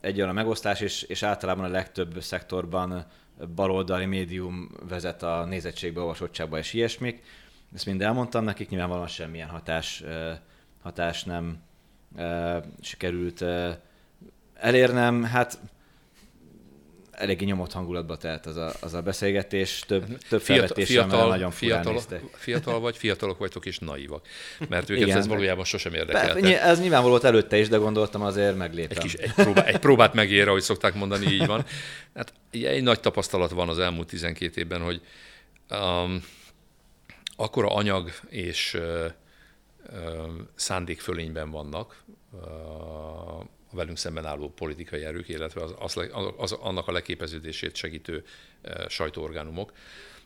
[0.00, 3.06] egyenlő a megosztás, és, és általában a legtöbb szektorban
[3.54, 7.22] baloldali médium vezet a nézettségbe, olvasottságba és ilyesmik.
[7.74, 10.04] Ezt mind elmondtam nekik, nyilvánvalóan semmilyen hatás,
[10.82, 11.62] hatás nem
[12.80, 13.44] sikerült
[14.54, 15.22] elérnem.
[15.22, 15.58] Hát
[17.18, 22.00] eléggé nyomott hangulatba telt az a, az a beszélgetés, több, több fiatal, fiatal, nagyon fiatal,
[22.32, 24.26] fiatal vagy, fiatalok vagytok és naívak,
[24.68, 26.40] mert őket Igen, ez valójában sosem érdekelte.
[26.40, 28.96] Be, ez nyilván volt előtte is, de gondoltam azért megléptem.
[28.96, 31.64] Egy, kis, egy, próbá, egy próbát megér, ahogy szokták mondani, így van.
[32.14, 35.00] Hát egy nagy tapasztalat van az elmúlt 12 évben, hogy
[35.70, 36.24] um,
[37.36, 39.04] akkora anyag és uh,
[39.90, 42.40] uh, szándék fölényben vannak, uh,
[43.78, 48.24] velünk szemben álló politikai erők, illetve az, az, az, annak a leképeződését segítő
[48.62, 49.72] e, sajtóorgánumok,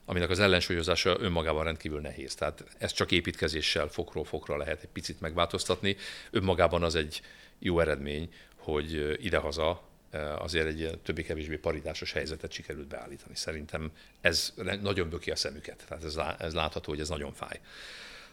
[0.05, 2.35] aminek az ellensúlyozása önmagában rendkívül nehéz.
[2.35, 5.97] Tehát ezt csak építkezéssel fokról fokra lehet egy picit megváltoztatni.
[6.31, 7.23] Önmagában az egy
[7.59, 13.35] jó eredmény, hogy idehaza e, azért egy többé-kevésbé paritásos helyzetet sikerült beállítani.
[13.35, 13.91] Szerintem
[14.21, 17.61] ez nagyon böki a szemüket, tehát ez, ez látható, hogy ez nagyon fáj.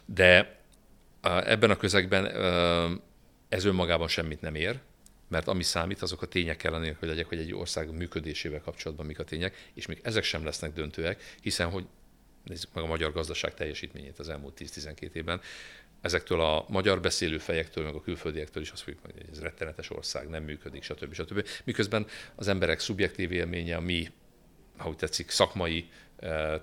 [0.04, 0.58] De
[1.20, 3.08] e, ebben a közegben e,
[3.48, 4.80] ez önmagában semmit nem ér,
[5.30, 9.18] mert ami számít, azok a tények kellene, hogy legyek, hogy egy ország működésével kapcsolatban mik
[9.18, 11.86] a tények, és még ezek sem lesznek döntőek, hiszen hogy
[12.44, 15.40] nézzük meg a magyar gazdaság teljesítményét az elmúlt 10-12 évben,
[16.00, 19.90] ezektől a magyar beszélő fejektől, meg a külföldiektől is azt fogjuk mondani, hogy ez rettenetes
[19.90, 21.14] ország, nem működik, stb.
[21.14, 21.46] stb.
[21.64, 24.10] Miközben az emberek szubjektív élménye, a mi,
[24.76, 25.88] ha úgy tetszik, szakmai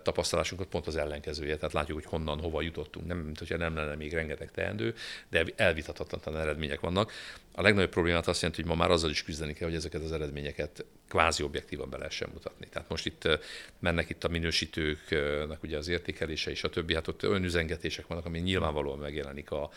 [0.04, 3.08] tapasztalásunkat pont az ellenkezője, tehát látjuk, hogy honnan, hova jutottunk.
[3.08, 4.96] Nem, mint hogyha nem lenne még rengeteg teendő,
[5.30, 7.12] de elvitathatatlan eredmények vannak.
[7.52, 10.12] A legnagyobb problémát azt jelenti, hogy ma már azzal is küzdeni kell, hogy ezeket az
[10.12, 12.68] eredményeket kvázi objektívan be lehessen mutatni.
[12.70, 13.40] Tehát most itt
[13.80, 18.26] mennek itt a minősítőknek ugye az értékelése és a többi, hát ott olyan üzengetések vannak,
[18.26, 19.70] ami nyilvánvalóan megjelenik a,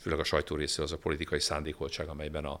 [0.00, 2.60] főleg a sajtó részéről az a politikai szándékoltság, amelyben a,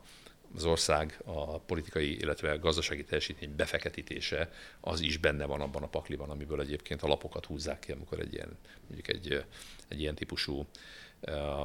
[0.54, 5.88] az ország a politikai, illetve a gazdasági teljesítmény befeketítése az is benne van abban a
[5.88, 9.44] pakliban, amiből egyébként a lapokat húzzák ki, amikor egy ilyen, mondjuk egy,
[9.88, 10.66] egy ilyen típusú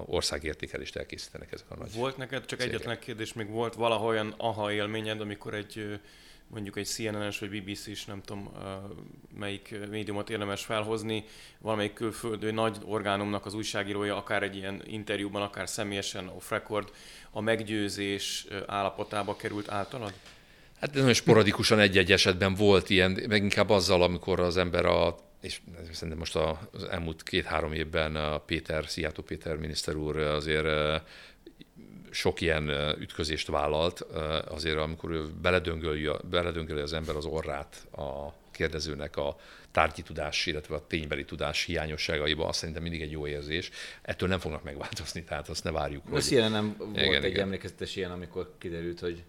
[0.06, 2.74] országértékelést elkészítenek ezek a nagy Volt neked, csak cégek.
[2.74, 6.00] egyetlen kérdés, még volt valahol aha élményed, amikor egy
[6.48, 8.52] mondjuk egy CNN-es vagy BBC-s, nem tudom
[9.38, 11.24] melyik médiumot érdemes felhozni,
[11.60, 16.92] valamelyik külföldi nagy orgánumnak az újságírója, akár egy ilyen interjúban, akár személyesen off record,
[17.32, 20.14] a meggyőzés állapotába került általad?
[20.80, 25.62] Hát nagyon sporadikusan egy-egy esetben volt ilyen, meg inkább azzal, amikor az ember a és
[25.92, 31.02] szerintem most az elmúlt két-három évben a Péter, Szijjártó Péter miniszter úr azért
[32.10, 34.00] sok ilyen ütközést vállalt,
[34.50, 39.36] azért amikor ő beledöngöli, beledöngöli az ember az orrát a kérdezőnek a
[39.72, 43.70] tárgyi tudás, illetve a ténybeli tudás hiányosságaiba, azt szerintem mindig egy jó érzés.
[44.02, 46.04] Ettől nem fognak megváltozni, tehát azt ne várjuk.
[46.10, 46.18] Hogy...
[46.18, 47.44] Az ilyen nem volt igen, egy igen.
[47.44, 49.24] emlékezetes ilyen, amikor kiderült, hogy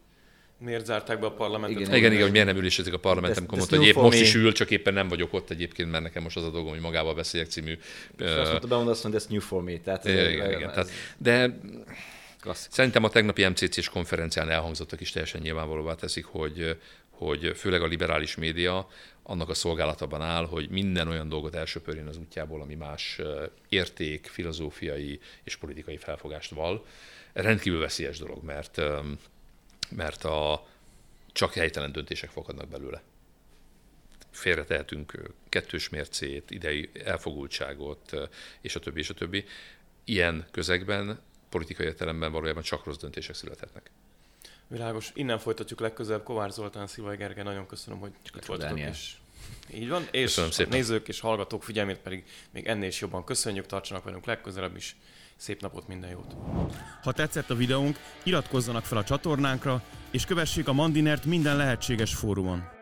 [0.60, 1.80] Miért zárták be a parlamentet?
[1.80, 4.34] Igen, igen, igen, hogy miért nem ülésezik a parlamentem, amikor mondta, hogy épp most is
[4.34, 7.14] ül, csak éppen nem vagyok ott egyébként, mert nekem most az a dolgom, hogy magával
[7.14, 7.78] beszéljek című.
[8.18, 9.78] És azt mondta, bemondani azt mondja, new for me.
[9.78, 11.58] Tehát igen, igen, igen, tehát, de
[12.48, 12.74] Klasszikus.
[12.74, 16.80] Szerintem a tegnapi MCC-s konferencián elhangzottak is teljesen nyilvánvalóvá teszik, hogy,
[17.10, 18.88] hogy főleg a liberális média
[19.22, 23.20] annak a szolgálatában áll, hogy minden olyan dolgot elsöpörjön az útjából, ami más
[23.68, 26.86] érték, filozófiai és politikai felfogást val.
[27.32, 28.80] Rendkívül veszélyes dolog, mert,
[29.90, 30.66] mert a,
[31.32, 33.02] csak helytelen döntések fakadnak belőle.
[34.30, 38.16] Félretehetünk kettős mércét, idei elfogultságot,
[38.60, 39.44] és a többi, és a többi.
[40.04, 43.90] Ilyen közegben politikai értelemben valójában csak rossz döntések születhetnek.
[44.68, 45.10] Világos.
[45.14, 46.22] Innen folytatjuk legközelebb.
[46.22, 48.78] Kovács Zoltán, Szilvai Gergely, nagyon köszönöm, hogy itt voltatok.
[48.78, 49.14] És
[49.74, 50.08] így van.
[50.10, 50.72] És köszönöm szépen.
[50.72, 53.66] nézők és hallgatók figyelmét pedig még ennél is jobban köszönjük.
[53.66, 54.96] Tartsanak velünk legközelebb is.
[55.36, 56.34] Szép napot, minden jót!
[57.02, 62.77] Ha tetszett a videónk, iratkozzanak fel a csatornánkra, és kövessék a Mandinert minden lehetséges fórumon.